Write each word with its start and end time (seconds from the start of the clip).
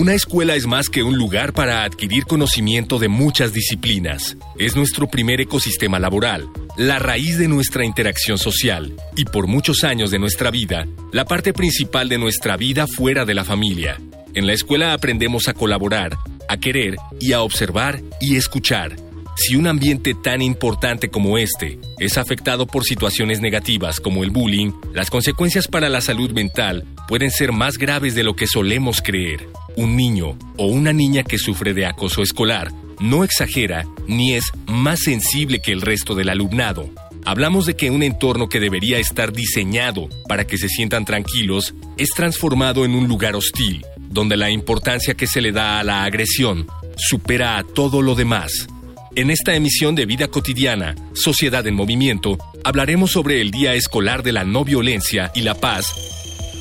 Una 0.00 0.14
escuela 0.14 0.54
es 0.54 0.66
más 0.66 0.88
que 0.88 1.02
un 1.02 1.18
lugar 1.18 1.52
para 1.52 1.84
adquirir 1.84 2.24
conocimiento 2.24 2.98
de 2.98 3.10
muchas 3.10 3.52
disciplinas. 3.52 4.34
Es 4.56 4.74
nuestro 4.74 5.08
primer 5.08 5.42
ecosistema 5.42 5.98
laboral, 5.98 6.48
la 6.78 6.98
raíz 6.98 7.36
de 7.36 7.48
nuestra 7.48 7.84
interacción 7.84 8.38
social 8.38 8.96
y 9.14 9.26
por 9.26 9.46
muchos 9.46 9.84
años 9.84 10.10
de 10.10 10.18
nuestra 10.18 10.50
vida, 10.50 10.86
la 11.12 11.26
parte 11.26 11.52
principal 11.52 12.08
de 12.08 12.16
nuestra 12.16 12.56
vida 12.56 12.86
fuera 12.86 13.26
de 13.26 13.34
la 13.34 13.44
familia. 13.44 14.00
En 14.32 14.46
la 14.46 14.54
escuela 14.54 14.94
aprendemos 14.94 15.48
a 15.48 15.52
colaborar, 15.52 16.16
a 16.48 16.56
querer 16.56 16.96
y 17.20 17.34
a 17.34 17.42
observar 17.42 18.00
y 18.22 18.36
escuchar 18.36 18.96
si 19.40 19.56
un 19.56 19.66
ambiente 19.66 20.14
tan 20.14 20.42
importante 20.42 21.08
como 21.08 21.38
este 21.38 21.78
es 21.98 22.18
afectado 22.18 22.66
por 22.66 22.84
situaciones 22.84 23.40
negativas 23.40 23.98
como 23.98 24.22
el 24.22 24.30
bullying, 24.30 24.72
las 24.92 25.08
consecuencias 25.08 25.66
para 25.66 25.88
la 25.88 26.02
salud 26.02 26.32
mental 26.32 26.84
pueden 27.10 27.32
ser 27.32 27.50
más 27.50 27.76
graves 27.76 28.14
de 28.14 28.22
lo 28.22 28.36
que 28.36 28.46
solemos 28.46 29.02
creer. 29.02 29.48
Un 29.74 29.96
niño 29.96 30.38
o 30.56 30.66
una 30.66 30.92
niña 30.92 31.24
que 31.24 31.38
sufre 31.38 31.74
de 31.74 31.84
acoso 31.84 32.22
escolar 32.22 32.70
no 33.00 33.24
exagera 33.24 33.84
ni 34.06 34.34
es 34.34 34.44
más 34.68 35.00
sensible 35.00 35.58
que 35.58 35.72
el 35.72 35.80
resto 35.80 36.14
del 36.14 36.28
alumnado. 36.28 36.88
Hablamos 37.24 37.66
de 37.66 37.74
que 37.74 37.90
un 37.90 38.04
entorno 38.04 38.48
que 38.48 38.60
debería 38.60 39.00
estar 39.00 39.32
diseñado 39.32 40.08
para 40.28 40.46
que 40.46 40.56
se 40.56 40.68
sientan 40.68 41.04
tranquilos 41.04 41.74
es 41.96 42.10
transformado 42.10 42.84
en 42.84 42.94
un 42.94 43.08
lugar 43.08 43.34
hostil, 43.34 43.84
donde 43.98 44.36
la 44.36 44.50
importancia 44.50 45.14
que 45.14 45.26
se 45.26 45.40
le 45.40 45.50
da 45.50 45.80
a 45.80 45.84
la 45.84 46.04
agresión 46.04 46.68
supera 46.96 47.58
a 47.58 47.64
todo 47.64 48.02
lo 48.02 48.14
demás. 48.14 48.68
En 49.16 49.32
esta 49.32 49.56
emisión 49.56 49.96
de 49.96 50.06
Vida 50.06 50.28
Cotidiana, 50.28 50.94
Sociedad 51.14 51.66
en 51.66 51.74
Movimiento, 51.74 52.38
hablaremos 52.62 53.10
sobre 53.10 53.40
el 53.40 53.50
Día 53.50 53.74
Escolar 53.74 54.22
de 54.22 54.30
la 54.30 54.44
No 54.44 54.64
Violencia 54.64 55.32
y 55.34 55.40
la 55.40 55.56
Paz 55.56 56.19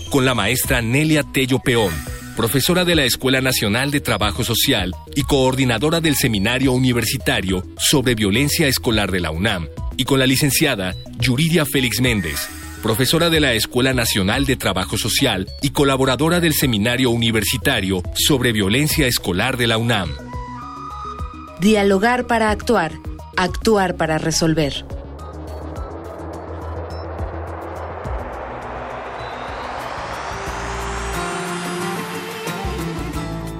con 0.10 0.26
la 0.26 0.34
maestra 0.34 0.82
Nelia 0.82 1.24
Tello 1.24 1.60
Peón, 1.60 1.94
profesora 2.36 2.84
de 2.84 2.96
la 2.96 3.04
Escuela 3.04 3.42
Nacional 3.42 3.92
de 3.92 4.02
Trabajo 4.02 4.44
Social 4.44 4.96
y 5.16 5.22
coordinadora 5.22 6.02
del 6.02 6.16
Seminario 6.16 6.72
Universitario 6.72 7.64
sobre 7.78 8.16
Violencia 8.16 8.68
Escolar 8.68 9.12
de 9.12 9.20
la 9.20 9.32
UNAM, 9.32 9.68
y 9.98 10.06
con 10.06 10.20
la 10.20 10.26
licenciada 10.26 10.96
Yuridia 11.20 11.66
Félix 11.66 12.02
Méndez, 12.02 12.50
profesora 12.82 13.30
de 13.30 13.40
la 13.40 13.54
Escuela 13.54 13.94
Nacional 13.94 14.46
de 14.46 14.56
Trabajo 14.56 14.98
Social 14.98 15.48
y 15.62 15.70
colaboradora 15.70 16.40
del 16.40 16.54
Seminario 16.54 17.12
Universitario 17.12 18.02
sobre 18.16 18.52
Violencia 18.52 19.06
Escolar 19.06 19.58
de 19.58 19.68
la 19.68 19.78
UNAM. 19.78 20.10
Dialogar 21.60 22.26
para 22.26 22.50
actuar, 22.50 22.94
actuar 23.38 23.96
para 23.96 24.18
resolver. 24.18 24.86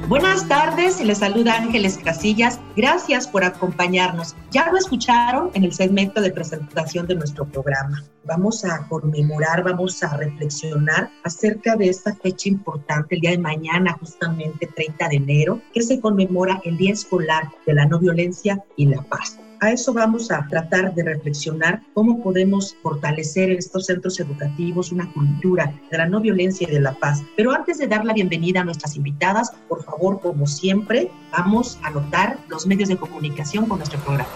Buenas 0.10 0.48
tardes, 0.48 1.00
les 1.02 1.20
saluda 1.20 1.54
Ángeles 1.54 2.00
Casillas. 2.00 2.60
Gracias 2.76 3.28
por 3.28 3.44
acompañarnos. 3.44 4.36
Ya 4.50 4.72
lo 4.72 4.78
escucharon 4.80 5.52
en 5.54 5.64
el 5.64 5.72
segmento 5.72 6.20
de 6.20 6.32
presentación 6.32 7.06
de 7.06 7.14
nuestro 7.14 7.46
programa. 7.46 8.04
Vamos 8.26 8.66
a 8.66 8.88
conmemorar, 8.88 9.62
vamos 9.62 10.02
a 10.02 10.18
reflexionar 10.18 11.12
acerca 11.24 11.76
de 11.76 11.90
esta 11.90 12.16
fecha 12.16 12.50
importante, 12.50 13.14
el 13.14 13.22
día 13.22 13.30
de 13.30 13.38
mañana, 13.38 13.94
justamente 14.00 14.66
30 14.76 15.10
de 15.10 15.16
enero, 15.16 15.62
que 15.76 15.84
se 15.84 16.00
conmemora 16.00 16.60
el 16.64 16.78
Día 16.78 16.94
Escolar 16.94 17.48
de 17.68 17.76
la 17.76 17.86
No 17.86 18.00
Violencia 18.00 18.64
y 18.78 18.88
la 18.88 19.04
Paz. 19.04 19.38
A 19.62 19.72
eso 19.72 19.92
vamos 19.92 20.32
a 20.32 20.48
tratar 20.48 20.96
de 20.96 21.04
reflexionar 21.04 21.82
cómo 21.94 22.24
podemos 22.24 22.78
fortalecer 22.82 23.50
en 23.50 23.58
estos 23.58 23.88
centros 23.88 24.18
educativos 24.22 24.94
una 24.94 25.12
cultura 25.12 25.78
de 25.92 25.98
la 25.98 26.08
no 26.08 26.22
violencia 26.22 26.66
y 26.66 26.72
de 26.72 26.80
la 26.80 26.94
paz. 26.94 27.22
Pero 27.36 27.52
antes 27.52 27.78
de 27.78 27.88
dar 27.88 28.06
la 28.06 28.14
bienvenida 28.14 28.62
a 28.62 28.64
nuestras 28.64 28.96
invitadas, 28.96 29.52
por 29.68 29.84
favor, 29.84 30.22
como 30.22 30.48
siempre, 30.48 31.12
vamos 31.32 31.78
a 31.84 31.88
anotar 31.88 32.40
los 32.48 32.68
medios 32.68 32.88
de 32.88 32.96
comunicación 32.96 33.66
con 33.66 33.80
nuestro 33.80 34.00
programa. 34.00 34.30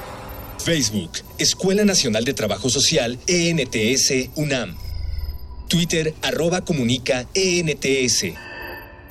Facebook, 0.60 1.12
Escuela 1.38 1.86
Nacional 1.86 2.26
de 2.26 2.34
Trabajo 2.34 2.70
Social, 2.70 3.18
ENTS, 3.26 4.30
UNAM. 4.36 4.76
Twitter, 5.70 6.14
arroba 6.22 6.66
comunica, 6.66 7.28
ENTS. 7.34 8.26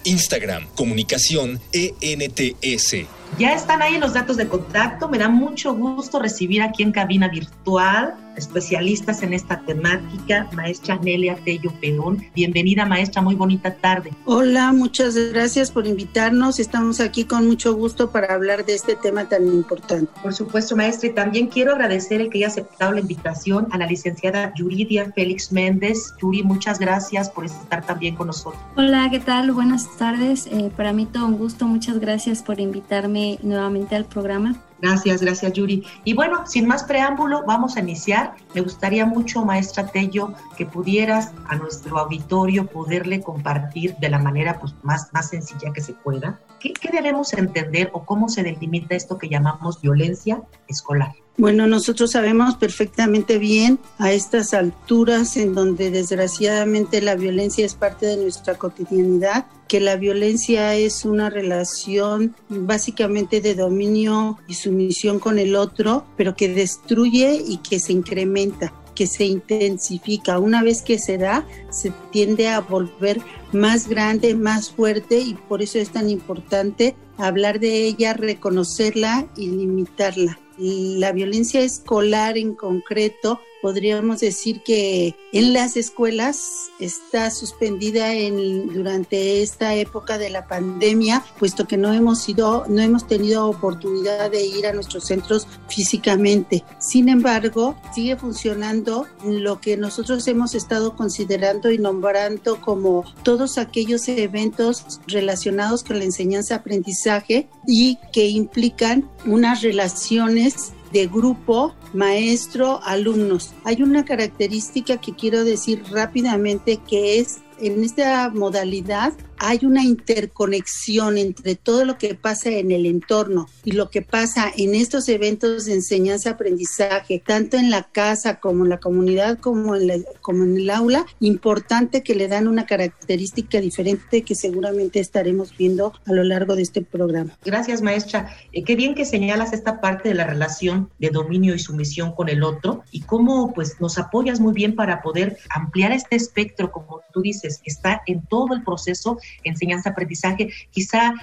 Instagram, 0.05 0.67
comunicación, 0.75 1.59
ENTS. 1.73 3.22
Ya 3.39 3.53
están 3.53 3.83
ahí 3.83 3.99
los 3.99 4.13
datos 4.13 4.37
de 4.37 4.49
contacto. 4.49 5.09
Me 5.09 5.19
da 5.19 5.29
mucho 5.29 5.75
gusto 5.75 6.19
recibir 6.19 6.63
aquí 6.63 6.83
en 6.83 6.93
cabina 6.93 7.29
virtual 7.29 8.15
especialistas 8.37 9.23
en 9.23 9.33
esta 9.33 9.61
temática, 9.61 10.49
maestra 10.53 10.97
Nelia 10.97 11.37
Tello 11.45 11.73
Perón. 11.81 12.25
Bienvenida, 12.35 12.87
maestra, 12.87 13.23
muy 13.23 13.35
bonita 13.35 13.75
tarde. 13.75 14.13
Hola, 14.25 14.73
muchas 14.73 15.15
gracias 15.15 15.71
por 15.71 15.87
invitarnos. 15.87 16.59
Estamos 16.59 17.01
aquí 17.01 17.25
con 17.25 17.47
mucho 17.47 17.75
gusto 17.75 18.11
para 18.11 18.35
hablar 18.35 18.65
de 18.65 18.75
este 18.75 18.97
tema 18.97 19.29
tan 19.29 19.47
importante. 19.47 20.11
Por 20.23 20.35
supuesto, 20.35 20.77
maestra, 20.77 21.09
y 21.09 21.13
también 21.13 21.49
quiero 21.49 21.73
agradecer 21.73 22.21
el 22.21 22.31
que 22.31 22.39
haya 22.39 22.49
aceptado 22.49 22.93
la 22.93 23.01
invitación 23.01 23.69
a 23.71 23.79
la 23.79 23.87
licenciada 23.87 24.53
Yuridia 24.55 25.13
Félix 25.15 25.53
Méndez. 25.53 26.15
Yuri, 26.21 26.43
muchas 26.43 26.79
gracias 26.79 27.31
por 27.31 27.45
estar 27.45 27.85
también 27.85 28.15
con 28.15 28.29
nosotros. 28.29 28.63
Hola, 28.77 29.09
¿qué 29.11 29.21
tal? 29.21 29.53
Buenas 29.53 29.97
tardes. 29.97 30.47
Eh, 30.47 30.71
para 30.77 30.93
mí 30.93 31.07
todo 31.07 31.27
un 31.27 31.39
gusto. 31.39 31.67
Muchas 31.67 31.99
gracias 31.99 32.43
por 32.43 32.61
invitarme 32.61 33.39
nuevamente 33.43 33.97
al 33.97 34.05
programa. 34.05 34.57
Gracias, 34.83 35.23
gracias 35.23 35.53
Yuri. 35.53 35.85
Y 36.03 36.13
bueno, 36.13 36.45
sin 36.45 36.67
más 36.67 36.83
preámbulo, 36.83 37.45
vamos 37.47 37.77
a 37.77 37.81
iniciar. 37.81 38.35
Me 38.53 38.63
gustaría 38.63 39.07
mucho, 39.07 39.45
maestra 39.45 39.87
Tello, 39.87 40.35
que 40.57 40.67
pudieras 40.67 41.33
a 41.47 41.55
nuestro 41.55 41.99
auditorio 41.99 42.67
poderle 42.67 43.23
compartir 43.23 43.95
de 43.99 44.11
la 44.11 44.19
manera 44.19 44.59
pues, 44.59 44.75
más, 44.83 45.13
más 45.13 45.29
sencilla 45.29 45.73
que 45.73 45.81
se 45.81 45.93
pueda. 45.95 46.41
¿Qué, 46.59 46.73
¿Qué 46.73 46.91
debemos 46.91 47.33
entender 47.33 47.91
o 47.93 48.05
cómo 48.05 48.29
se 48.29 48.43
delimita 48.43 48.97
esto 48.97 49.19
que 49.19 49.29
llamamos 49.29 49.81
violencia 49.81 50.43
escolar? 50.67 51.15
Bueno, 51.39 51.67
nosotros 51.67 52.11
sabemos 52.11 52.57
perfectamente 52.57 53.39
bien 53.39 53.79
a 53.99 54.13
estas 54.13 54.53
alturas 54.53 55.39
en 55.39 55.55
donde 55.55 55.91
desgraciadamente 55.91 57.01
la 57.01 57.17
violencia 57.17 57.65
es 57.65 57.75
parte 57.75 58.05
de 58.05 58.19
nuestra 58.19 58.57
cotidianidad, 58.57 59.47
que 59.67 59.81
la 59.81 59.97
violencia 59.97 60.75
es 60.75 61.07
una 61.07 61.31
relación 61.31 62.37
básicamente 62.51 63.41
de 63.41 63.55
dominio 63.55 64.39
y 64.47 64.55
sumisión 64.55 65.19
con 65.19 65.39
el 65.39 65.57
otro, 65.57 66.05
pero 66.19 66.37
que 66.37 66.49
destruye 66.49 67.43
y 67.47 67.57
que 67.59 67.81
se 67.81 67.95
incrementa 67.95 68.75
que 68.95 69.07
se 69.07 69.25
intensifica. 69.25 70.39
Una 70.39 70.63
vez 70.63 70.83
que 70.83 70.99
se 70.99 71.17
da, 71.17 71.47
se 71.71 71.95
tiende 72.11 72.49
a 72.49 72.61
volver 72.61 73.23
más 73.53 73.89
grande, 73.89 74.35
más 74.35 74.71
fuerte 74.71 75.19
y 75.19 75.33
por 75.33 75.63
eso 75.63 75.79
es 75.79 75.89
tan 75.89 76.11
importante 76.11 76.95
hablar 77.17 77.59
de 77.59 77.87
ella, 77.87 78.13
reconocerla 78.13 79.27
y 79.35 79.47
limitarla 79.47 80.39
la 80.63 81.13
violencia 81.13 81.61
escolar 81.61 82.39
en 82.39 82.55
concreto 82.55 83.41
podríamos 83.63 84.21
decir 84.21 84.63
que 84.63 85.15
en 85.33 85.53
las 85.53 85.77
escuelas 85.77 86.71
está 86.81 87.31
suspendida 87.31 88.13
en, 88.13 88.75
durante 88.75 89.41
esta 89.41 89.75
época 89.75 90.19
de 90.19 90.29
la 90.29 90.49
pandemia, 90.49 91.25
puesto 91.39 91.67
que 91.67 91.77
no 91.77 91.93
hemos 91.93 92.29
ido, 92.29 92.67
no 92.69 92.83
hemos 92.83 93.07
tenido 93.07 93.49
oportunidad 93.49 94.31
de 94.31 94.45
ir 94.45 94.67
a 94.67 94.73
nuestros 94.73 95.05
centros 95.05 95.47
físicamente. 95.69 96.65
Sin 96.79 97.09
embargo, 97.09 97.77
sigue 97.95 98.17
funcionando 98.17 99.07
lo 99.25 99.61
que 99.61 99.77
nosotros 99.77 100.27
hemos 100.27 100.55
estado 100.55 100.97
considerando 100.97 101.71
y 101.71 101.79
nombrando 101.79 102.61
como 102.61 103.05
todos 103.23 103.59
aquellos 103.59 104.09
eventos 104.09 105.01
relacionados 105.07 105.85
con 105.85 106.01
la 106.01 106.05
enseñanza-aprendizaje 106.05 107.49
y 107.67 107.99
que 108.13 108.27
implican 108.27 109.09
unas 109.25 109.63
relaciones 109.63 110.73
de 110.93 111.07
grupo, 111.07 111.75
maestro, 111.93 112.81
alumnos. 112.85 113.53
Hay 113.65 113.83
una 113.83 114.05
característica 114.05 114.99
que 114.99 115.15
quiero 115.15 115.45
decir 115.45 115.83
rápidamente 115.91 116.77
que 116.77 117.19
es 117.19 117.41
en 117.61 117.83
esta 117.83 118.31
modalidad 118.31 119.13
hay 119.43 119.67
una 119.67 119.83
interconexión 119.83 121.19
entre 121.19 121.57
todo 121.57 121.85
lo 121.85 121.99
que 121.99 122.15
pasa 122.15 122.51
en 122.51 122.71
el 122.71 122.87
entorno 122.87 123.49
y 123.65 123.73
lo 123.73 123.91
que 123.91 124.01
pasa 124.01 124.53
en 124.57 124.75
estos 124.77 125.09
eventos 125.09 125.65
de 125.65 125.75
enseñanza-aprendizaje, 125.75 127.23
tanto 127.25 127.57
en 127.57 127.71
la 127.71 127.83
casa 127.83 128.39
como 128.39 128.63
en 128.65 128.71
la 128.71 128.79
comunidad, 128.79 129.39
como 129.41 129.75
en, 129.75 130.05
como 130.21 130.45
en 130.45 130.57
el 130.59 130.71
aula, 130.71 131.07
importante 131.19 132.05
que 132.05 132.15
le 132.15 132.29
dan 132.29 132.47
una 132.47 132.67
característica 132.67 133.61
diferente 133.61 134.23
que 134.23 134.37
seguramente 134.37 135.01
estaremos 135.01 135.57
viendo 135.57 135.93
a 136.07 136.13
lo 136.13 136.23
largo 136.23 136.55
de 136.55 136.63
este 136.63 136.83
programa. 136.83 137.37
Gracias, 137.45 137.83
maestra. 137.83 138.35
Eh, 138.53 138.63
qué 138.63 138.77
bien 138.77 138.95
que 138.95 139.05
señalas 139.05 139.53
esta 139.53 139.81
parte 139.81 140.09
de 140.09 140.15
la 140.15 140.27
relación 140.27 140.89
de 141.01 141.11
dominio 141.11 141.55
y 141.55 141.59
sumisión 141.59 142.13
con 142.13 142.29
el 142.29 142.45
otro 142.45 142.85
y 142.93 143.01
cómo 143.01 143.53
pues 143.53 143.81
nos 143.81 143.99
apoyas 143.99 144.39
muy 144.39 144.53
bien 144.53 144.77
para 144.77 145.03
poder 145.03 145.37
ampliar 145.51 145.91
este 145.91 146.15
espectro, 146.15 146.71
como 146.71 147.01
tú 147.13 147.23
dices, 147.23 147.61
que 147.63 147.71
está 147.71 148.03
en 148.07 148.25
todo 148.27 148.55
el 148.55 148.63
proceso 148.63 149.19
enseñanza-aprendizaje. 149.45 150.51
Quizá, 150.71 151.15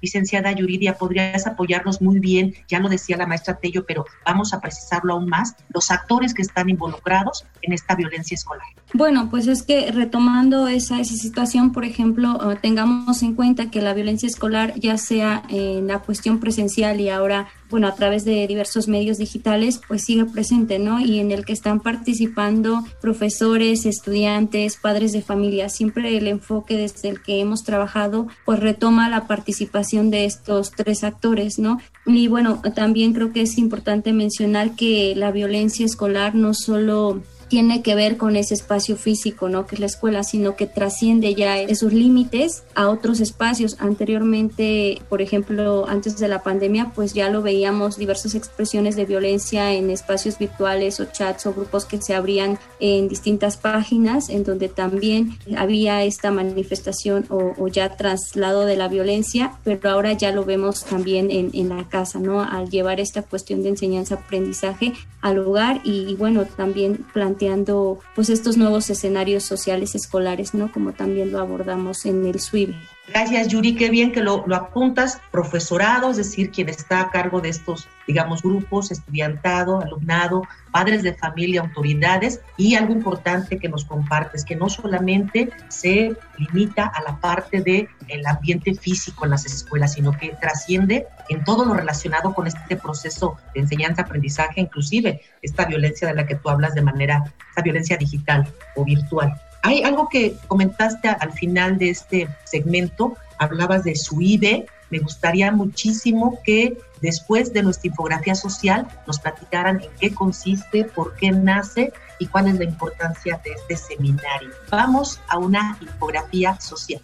licenciada 0.00 0.52
Yuridia, 0.52 0.96
podrías 0.96 1.46
apoyarnos 1.46 2.00
muy 2.00 2.18
bien, 2.18 2.54
ya 2.68 2.80
lo 2.80 2.88
decía 2.88 3.16
la 3.16 3.26
maestra 3.26 3.58
Tello, 3.58 3.84
pero 3.86 4.04
vamos 4.24 4.52
a 4.52 4.60
precisarlo 4.60 5.14
aún 5.14 5.28
más, 5.28 5.56
los 5.68 5.90
actores 5.90 6.34
que 6.34 6.42
están 6.42 6.68
involucrados 6.68 7.46
en 7.62 7.72
esta 7.72 7.94
violencia 7.94 8.34
escolar. 8.34 8.66
Bueno, 8.92 9.28
pues 9.30 9.46
es 9.48 9.62
que 9.62 9.90
retomando 9.90 10.68
esa, 10.68 11.00
esa 11.00 11.14
situación, 11.14 11.72
por 11.72 11.84
ejemplo, 11.84 12.52
eh, 12.52 12.56
tengamos 12.60 13.22
en 13.22 13.34
cuenta 13.34 13.70
que 13.70 13.82
la 13.82 13.94
violencia 13.94 14.26
escolar, 14.28 14.74
ya 14.76 14.98
sea 14.98 15.42
en 15.48 15.88
la 15.88 15.98
cuestión 15.98 16.38
presencial 16.40 17.00
y 17.00 17.08
ahora 17.08 17.48
bueno, 17.74 17.88
a 17.88 17.96
través 17.96 18.24
de 18.24 18.46
diversos 18.46 18.86
medios 18.86 19.18
digitales, 19.18 19.80
pues 19.88 20.04
sigue 20.04 20.26
presente, 20.26 20.78
¿no? 20.78 21.00
Y 21.00 21.18
en 21.18 21.32
el 21.32 21.44
que 21.44 21.52
están 21.52 21.80
participando 21.80 22.84
profesores, 23.00 23.84
estudiantes, 23.84 24.76
padres 24.76 25.10
de 25.10 25.22
familia. 25.22 25.68
Siempre 25.68 26.16
el 26.16 26.28
enfoque 26.28 26.76
desde 26.76 27.08
el 27.08 27.20
que 27.20 27.40
hemos 27.40 27.64
trabajado, 27.64 28.28
pues 28.44 28.60
retoma 28.60 29.08
la 29.08 29.26
participación 29.26 30.12
de 30.12 30.24
estos 30.24 30.70
tres 30.70 31.02
actores, 31.02 31.58
¿no? 31.58 31.80
Y 32.06 32.28
bueno, 32.28 32.62
también 32.76 33.12
creo 33.12 33.32
que 33.32 33.42
es 33.42 33.58
importante 33.58 34.12
mencionar 34.12 34.76
que 34.76 35.16
la 35.16 35.32
violencia 35.32 35.84
escolar 35.84 36.36
no 36.36 36.54
solo 36.54 37.24
tiene 37.48 37.82
que 37.82 37.94
ver 37.94 38.16
con 38.16 38.36
ese 38.36 38.54
espacio 38.54 38.96
físico, 38.96 39.48
¿no? 39.48 39.66
Que 39.66 39.76
es 39.76 39.80
la 39.80 39.86
escuela, 39.86 40.22
sino 40.22 40.56
que 40.56 40.66
trasciende 40.66 41.34
ya 41.34 41.58
esos 41.58 41.92
límites 41.92 42.64
a 42.74 42.88
otros 42.88 43.20
espacios. 43.20 43.76
Anteriormente, 43.78 45.00
por 45.08 45.22
ejemplo, 45.22 45.86
antes 45.88 46.18
de 46.18 46.28
la 46.28 46.42
pandemia, 46.42 46.92
pues 46.94 47.14
ya 47.14 47.28
lo 47.30 47.42
veíamos 47.42 47.96
diversas 47.96 48.34
expresiones 48.34 48.96
de 48.96 49.04
violencia 49.04 49.72
en 49.72 49.90
espacios 49.90 50.38
virtuales 50.38 51.00
o 51.00 51.06
chats 51.06 51.46
o 51.46 51.52
grupos 51.52 51.84
que 51.84 52.00
se 52.00 52.14
abrían 52.14 52.58
en 52.80 53.08
distintas 53.08 53.56
páginas, 53.56 54.28
en 54.28 54.44
donde 54.44 54.68
también 54.68 55.38
había 55.56 56.02
esta 56.04 56.30
manifestación 56.30 57.26
o, 57.28 57.68
ya 57.68 57.96
traslado 57.96 58.66
de 58.66 58.76
la 58.76 58.88
violencia, 58.88 59.52
pero 59.64 59.90
ahora 59.90 60.12
ya 60.12 60.32
lo 60.32 60.44
vemos 60.44 60.84
también 60.84 61.30
en, 61.30 61.50
en 61.54 61.70
la 61.70 61.88
casa, 61.88 62.18
¿no? 62.18 62.42
Al 62.42 62.68
llevar 62.68 63.00
esta 63.00 63.22
cuestión 63.22 63.62
de 63.62 63.70
enseñanza-aprendizaje 63.70 64.92
al 65.24 65.38
hogar 65.38 65.80
y, 65.84 66.14
bueno, 66.16 66.44
también 66.44 67.04
planteando 67.34 67.98
pues 68.14 68.30
estos 68.30 68.56
nuevos 68.56 68.90
escenarios 68.90 69.42
sociales 69.42 69.94
escolares, 69.94 70.54
¿no? 70.54 70.70
Como 70.70 70.92
también 70.92 71.32
lo 71.32 71.40
abordamos 71.40 72.06
en 72.06 72.24
el 72.26 72.38
SWIB. 72.38 72.74
Gracias, 73.06 73.48
Yuri. 73.48 73.76
Qué 73.76 73.90
bien 73.90 74.12
que 74.12 74.22
lo, 74.22 74.44
apuntas. 74.54 75.20
Profesorado, 75.30 76.10
es 76.10 76.16
decir, 76.16 76.50
quien 76.50 76.70
está 76.70 77.00
a 77.00 77.10
cargo 77.10 77.40
de 77.40 77.50
estos, 77.50 77.86
digamos, 78.06 78.42
grupos, 78.42 78.90
estudiantado, 78.90 79.80
alumnado, 79.80 80.42
padres 80.72 81.02
de 81.02 81.12
familia, 81.12 81.60
autoridades. 81.60 82.40
Y 82.56 82.76
algo 82.76 82.94
importante 82.94 83.58
que 83.58 83.68
nos 83.68 83.84
compartes, 83.84 84.44
que 84.44 84.56
no 84.56 84.70
solamente 84.70 85.50
se 85.68 86.16
limita 86.38 86.86
a 86.86 87.02
la 87.02 87.20
parte 87.20 87.60
del 87.60 87.88
el 88.08 88.26
ambiente 88.26 88.74
físico 88.74 89.24
en 89.24 89.32
las 89.32 89.44
escuelas, 89.44 89.94
sino 89.94 90.12
que 90.12 90.36
trasciende 90.40 91.06
en 91.28 91.44
todo 91.44 91.64
lo 91.64 91.74
relacionado 91.74 92.34
con 92.34 92.46
este 92.46 92.76
proceso 92.76 93.36
de 93.54 93.60
enseñanza-aprendizaje, 93.60 94.60
inclusive 94.60 95.20
esta 95.42 95.66
violencia 95.66 96.08
de 96.08 96.14
la 96.14 96.26
que 96.26 96.36
tú 96.36 96.48
hablas 96.48 96.74
de 96.74 96.82
manera, 96.82 97.34
esta 97.50 97.62
violencia 97.62 97.96
digital 97.96 98.46
o 98.76 98.84
virtual. 98.84 99.40
Hay 99.64 99.82
algo 99.82 100.10
que 100.10 100.36
comentaste 100.46 101.08
al 101.08 101.32
final 101.32 101.78
de 101.78 101.88
este 101.88 102.28
segmento, 102.44 103.16
hablabas 103.38 103.82
de 103.82 103.96
su 103.96 104.20
IBE. 104.20 104.66
Me 104.90 104.98
gustaría 104.98 105.50
muchísimo 105.52 106.38
que 106.44 106.76
después 107.00 107.50
de 107.54 107.62
nuestra 107.62 107.88
infografía 107.88 108.34
social 108.34 108.86
nos 109.06 109.18
platicaran 109.18 109.80
en 109.80 109.88
qué 109.98 110.14
consiste, 110.14 110.84
por 110.84 111.14
qué 111.16 111.30
nace 111.30 111.94
y 112.18 112.26
cuál 112.26 112.48
es 112.48 112.58
la 112.58 112.64
importancia 112.64 113.40
de 113.42 113.52
este 113.52 113.94
seminario. 113.94 114.50
Vamos 114.70 115.18
a 115.28 115.38
una 115.38 115.78
infografía 115.80 116.60
social. 116.60 117.00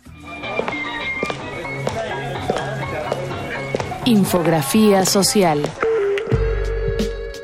Infografía 4.05 5.07
social. 5.07 5.63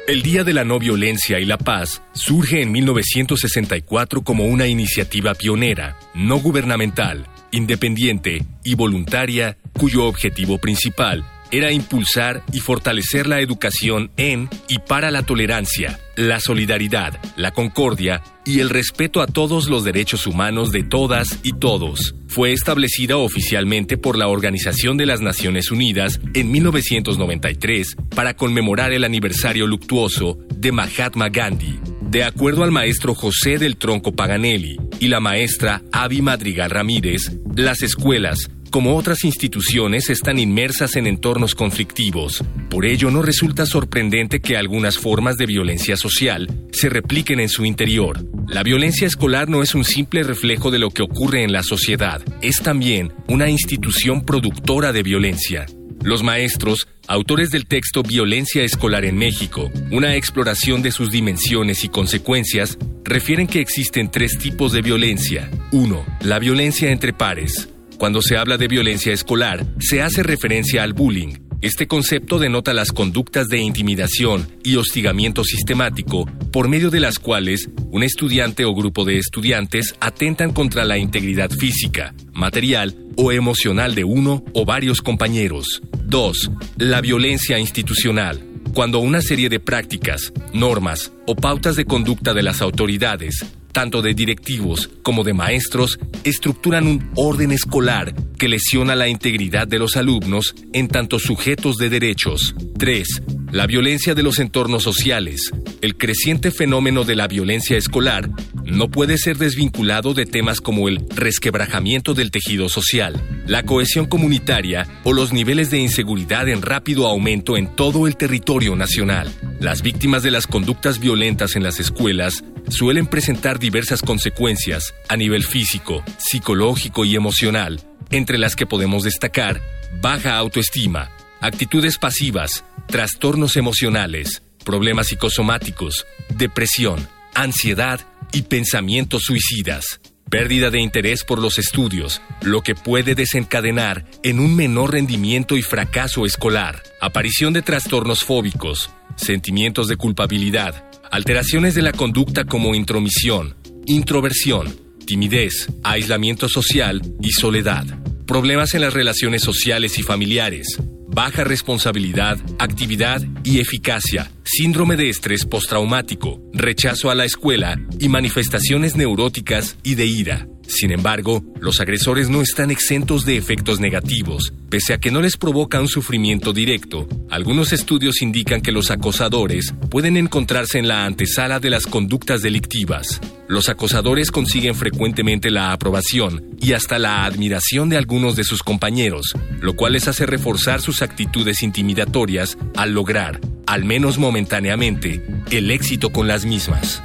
El 0.07 0.23
Día 0.23 0.45
de 0.45 0.53
la 0.53 0.63
No 0.63 0.79
Violencia 0.79 1.41
y 1.41 1.45
la 1.45 1.59
Paz 1.59 2.01
surge 2.13 2.63
en 2.63 2.71
1964 2.71 4.23
como 4.23 4.45
una 4.45 4.69
iniciativa 4.69 5.35
pionera, 5.35 5.97
no 6.15 6.39
gubernamental, 6.39 7.27
independiente 7.51 8.45
y 8.63 8.77
voluntaria, 8.77 9.59
cuyo 9.73 10.05
objetivo 10.05 10.59
principal 10.59 11.25
era 11.51 11.73
impulsar 11.73 12.43
y 12.53 12.61
fortalecer 12.61 13.27
la 13.27 13.41
educación 13.41 14.11
en 14.17 14.49
y 14.69 14.79
para 14.79 15.11
la 15.11 15.23
tolerancia, 15.23 15.99
la 16.17 16.41
solidaridad, 16.41 17.21
la 17.37 17.53
concordia 17.53 18.23
y 18.45 18.61
el 18.61 18.71
respeto 18.71 19.21
a 19.21 19.27
todos 19.27 19.69
los 19.69 19.85
derechos 19.85 20.27
humanos 20.27 20.73
de 20.73 20.85
todas 20.85 21.41
y 21.43 21.53
todos. 21.53 22.15
Fue 22.29 22.53
establecida 22.53 23.17
oficialmente 23.17 23.99
por 23.99 24.17
la 24.17 24.29
Organización 24.29 24.97
de 24.97 25.07
las 25.07 25.21
Naciones 25.21 25.71
Unidas 25.71 26.21
en 26.35 26.51
1993 26.51 27.97
para 28.15 28.35
conmemorar 28.35 28.93
el 28.93 29.05
aniversario 29.05 29.67
luctuoso 29.67 30.39
de 30.55 30.73
Mahatma 30.73 31.29
Gandhi. 31.29 31.79
De 32.03 32.25
acuerdo 32.25 32.63
al 32.63 32.71
maestro 32.71 33.15
José 33.15 33.59
del 33.59 33.77
Tronco 33.77 34.13
Paganelli 34.13 34.77
y 35.01 35.09
la 35.09 35.21
maestra 35.21 35.83
Avi 35.93 36.23
Madrigal 36.23 36.71
Ramírez, 36.71 37.33
las 37.55 37.83
escuelas 37.83 38.51
como 38.71 38.97
otras 38.97 39.25
instituciones, 39.25 40.11
están 40.11 40.39
inmersas 40.39 40.97
en 40.97 41.07
entornos 41.07 41.55
conflictivos. 41.55 42.45
Por 42.69 42.85
ello, 42.85 43.11
no 43.11 43.23
resulta 43.23 43.67
sorprendente 43.67 44.41
que 44.41 44.57
algunas 44.57 44.99
formas 44.99 45.37
de 45.37 45.47
violencia 45.47 45.97
social 45.97 46.49
se 46.73 46.89
repliquen 46.89 47.41
en 47.41 47.49
su 47.49 47.65
interior. 47.65 48.27
La 48.49 48.63
violencia 48.63 49.07
escolar 49.07 49.49
no 49.49 49.63
es 49.63 49.75
un 49.75 49.85
simple 49.85 50.23
reflejo 50.23 50.71
de 50.71 50.79
lo 50.79 50.91
que 50.91 51.03
ocurre 51.03 51.43
en 51.43 51.53
la 51.53 51.63
sociedad, 51.63 52.23
es 52.43 52.63
también 52.63 53.13
una 53.29 53.49
institución 53.49 54.25
productora 54.25 54.93
de 54.93 55.03
violencia. 55.03 55.67
Los 56.03 56.23
maestros, 56.23 56.87
autores 57.09 57.51
del 57.51 57.67
texto 57.67 58.03
Violencia 58.03 58.63
Escolar 58.63 59.05
en 59.05 59.17
México, 59.17 59.71
una 59.91 60.15
exploración 60.15 60.81
de 60.83 60.93
sus 60.93 61.11
dimensiones 61.11 61.83
y 61.83 61.89
consecuencias, 61.89 62.79
refieren 63.03 63.49
que 63.49 63.61
existen 63.61 64.11
tres 64.11 64.39
tipos 64.39 64.73
de 64.73 64.83
violencia. 64.83 65.51
1. 65.73 66.07
La 66.21 66.39
violencia 66.39 66.93
entre 66.93 67.13
pares. 67.13 67.69
Cuando 67.99 68.21
se 68.21 68.37
habla 68.37 68.59
de 68.59 68.69
violencia 68.69 69.13
escolar, 69.13 69.67
se 69.79 70.03
hace 70.03 70.23
referencia 70.23 70.83
al 70.83 70.93
bullying. 70.93 71.39
Este 71.63 71.87
concepto 71.87 72.39
denota 72.39 72.75
las 72.75 72.93
conductas 72.93 73.49
de 73.49 73.59
intimidación 73.59 74.47
y 74.63 74.77
hostigamiento 74.77 75.43
sistemático 75.43 76.27
por 76.53 76.69
medio 76.69 76.91
de 76.91 77.01
las 77.01 77.19
cuales 77.19 77.71
un 77.91 78.03
estudiante 78.03 78.67
o 78.67 78.75
grupo 78.75 79.05
de 79.07 79.17
estudiantes 79.17 79.95
atentan 80.01 80.53
contra 80.53 80.85
la 80.85 80.99
integridad 80.99 81.51
física, 81.51 82.15
material 82.35 82.95
o 83.17 83.33
emocional 83.33 83.95
de 83.95 84.05
uno 84.05 84.45
o 84.53 84.67
varios 84.67 85.01
compañeros. 85.01 85.83
2. 86.05 86.51
La 86.77 87.01
violencia 87.01 87.59
institucional 87.59 88.43
cuando 88.75 88.99
una 88.99 89.23
serie 89.23 89.49
de 89.49 89.59
prácticas, 89.59 90.35
normas 90.53 91.11
o 91.27 91.35
pautas 91.35 91.77
de 91.77 91.87
conducta 91.87 92.35
de 92.35 92.43
las 92.43 92.61
autoridades 92.61 93.47
tanto 93.77 94.01
de 94.01 94.15
directivos 94.15 94.89
como 95.03 95.23
de 95.23 95.35
maestros, 95.35 95.99
estructuran 96.25 96.87
un 96.87 97.11
orden 97.15 97.53
escolar 97.53 98.15
que 98.39 98.49
lesiona 98.49 98.95
la 98.95 99.07
integridad 99.07 99.69
de 99.69 99.79
los 99.79 99.99
alumnos 99.99 100.55
en 100.73 100.89
tanto 100.89 101.19
sujetos 101.19 101.77
de 101.77 101.91
derechos. 101.91 102.55
3. 102.79 103.07
La 103.53 103.67
violencia 103.67 104.15
de 104.15 104.23
los 104.23 104.39
entornos 104.39 104.83
sociales. 104.83 105.53
El 105.83 105.99
creciente 105.99 106.53
fenómeno 106.53 107.05
de 107.05 107.17
la 107.17 107.29
violencia 107.29 107.77
escolar 107.77 108.31
no 108.65 108.91
puede 108.91 109.19
ser 109.19 109.37
desvinculado 109.37 110.15
de 110.15 110.25
temas 110.25 110.63
como 110.63 110.89
el 110.89 111.05
resquebrajamiento 111.15 112.15
del 112.15 112.31
tejido 112.31 112.71
social, 112.71 113.23
la 113.47 113.63
cohesión 113.65 114.07
comunitaria 114.07 114.89
o 115.05 115.13
los 115.13 115.35
niveles 115.35 115.71
de 115.71 115.81
inseguridad 115.81 116.49
en 116.49 116.63
rápido 116.63 117.07
aumento 117.07 117.59
en 117.59 117.77
todo 117.77 118.07
el 118.07 118.17
territorio 118.17 118.75
nacional. 118.75 119.31
Las 119.61 119.83
víctimas 119.83 120.23
de 120.23 120.31
las 120.31 120.47
conductas 120.47 120.99
violentas 120.99 121.57
en 121.57 121.63
las 121.63 121.79
escuelas 121.79 122.43
suelen 122.69 123.07
presentar 123.07 123.59
diversas 123.59 124.03
consecuencias 124.03 124.95
a 125.09 125.17
nivel 125.17 125.45
físico, 125.45 126.05
psicológico 126.19 127.05
y 127.05 127.17
emocional, 127.17 127.81
entre 128.11 128.39
las 128.39 128.57
que 128.57 128.67
podemos 128.67 129.03
destacar 129.03 129.61
baja 130.01 130.37
autoestima, 130.37 131.11
actitudes 131.41 131.99
pasivas, 131.99 132.65
trastornos 132.87 133.57
emocionales, 133.57 134.43
problemas 134.65 135.09
psicosomáticos, 135.09 136.07
depresión, 136.29 137.09
ansiedad 137.35 138.01
y 138.33 138.43
pensamientos 138.43 139.23
suicidas 139.23 140.01
pérdida 140.31 140.71
de 140.71 140.81
interés 140.81 141.25
por 141.25 141.41
los 141.41 141.59
estudios, 141.59 142.21
lo 142.43 142.63
que 142.63 142.75
puede 142.75 143.15
desencadenar 143.15 144.05
en 144.23 144.41
un 144.41 144.57
menor 144.57 144.93
rendimiento 144.93 145.57
y 145.57 145.63
fracaso 145.63 146.27
escolar, 146.27 146.83
aparición 147.01 147.53
de 147.53 147.63
trastornos 147.63 148.25
fóbicos, 148.25 148.91
sentimientos 149.15 149.89
de 149.89 149.97
culpabilidad, 149.97 150.85
alteraciones 151.11 151.75
de 151.75 151.83
la 151.83 151.93
conducta 151.93 152.45
como 152.45 152.75
intromisión, 152.75 153.57
introversión, 153.87 154.75
timidez, 155.07 155.69
aislamiento 155.83 156.49
social 156.49 157.01
y 157.21 157.31
soledad, 157.31 157.85
problemas 158.27 158.75
en 158.75 158.83
las 158.83 158.93
relaciones 158.93 159.43
sociales 159.43 159.99
y 159.99 160.03
familiares, 160.03 160.79
baja 161.09 161.45
responsabilidad, 161.45 162.39
actividad 162.59 163.23
y 163.45 163.61
eficacia, 163.61 164.31
síndrome 164.45 164.97
de 164.97 165.09
estrés 165.09 165.45
postraumático, 165.47 166.41
rechazo 166.53 167.11
a 167.11 167.15
la 167.15 167.25
escuela 167.25 167.81
y 167.99 168.09
manifestaciones 168.09 168.97
neuróticas 168.97 169.79
y 169.83 169.95
de 169.95 170.07
ira. 170.07 170.49
Sin 170.77 170.93
embargo, 170.93 171.43
los 171.59 171.81
agresores 171.81 172.29
no 172.29 172.43
están 172.43 172.71
exentos 172.71 173.25
de 173.25 173.39
efectos 173.39 173.81
negativos, 173.81 174.53
pese 174.69 174.93
a 174.93 174.99
que 174.99 175.11
no 175.11 175.23
les 175.23 175.39
provoca 175.39 175.81
un 175.81 175.89
sufrimiento 175.89 176.53
directo. 176.53 177.09
Algunos 177.31 177.73
estudios 177.73 178.21
indican 178.21 178.61
que 178.61 178.73
los 178.73 178.91
acosadores 178.91 179.73
pueden 179.91 180.19
encontrarse 180.19 180.79
en 180.79 180.87
la 180.87 181.07
antesala 181.07 181.61
de 181.61 181.71
las 181.71 181.87
conductas 181.87 182.43
delictivas. 182.43 183.23
Los 183.49 183.71
acosadores 183.71 184.31
consiguen 184.31 184.75
frecuentemente 184.75 185.51
la 185.51 185.73
aprobación 185.73 186.45
y 186.61 186.75
hasta 186.75 186.99
la 186.99 187.25
admiración 187.25 187.89
de 187.89 187.97
algunos 187.97 188.37
de 188.37 188.45
sus 188.45 188.63
compañeros, 188.63 189.33
lo 189.63 189.77
cual 189.77 189.95
les 189.95 190.09
hace 190.09 190.27
reforzar 190.27 190.83
sus 190.83 191.01
actitudes 191.01 191.63
intimidatorias 191.63 192.59
al 192.77 192.93
lograr, 192.93 193.41
al 193.67 193.87
menos 193.87 194.19
momentáneamente, 194.19 195.25
el 195.51 195.71
éxito 195.71 196.11
con 196.11 196.29
las 196.29 196.45
mismas. 196.45 197.03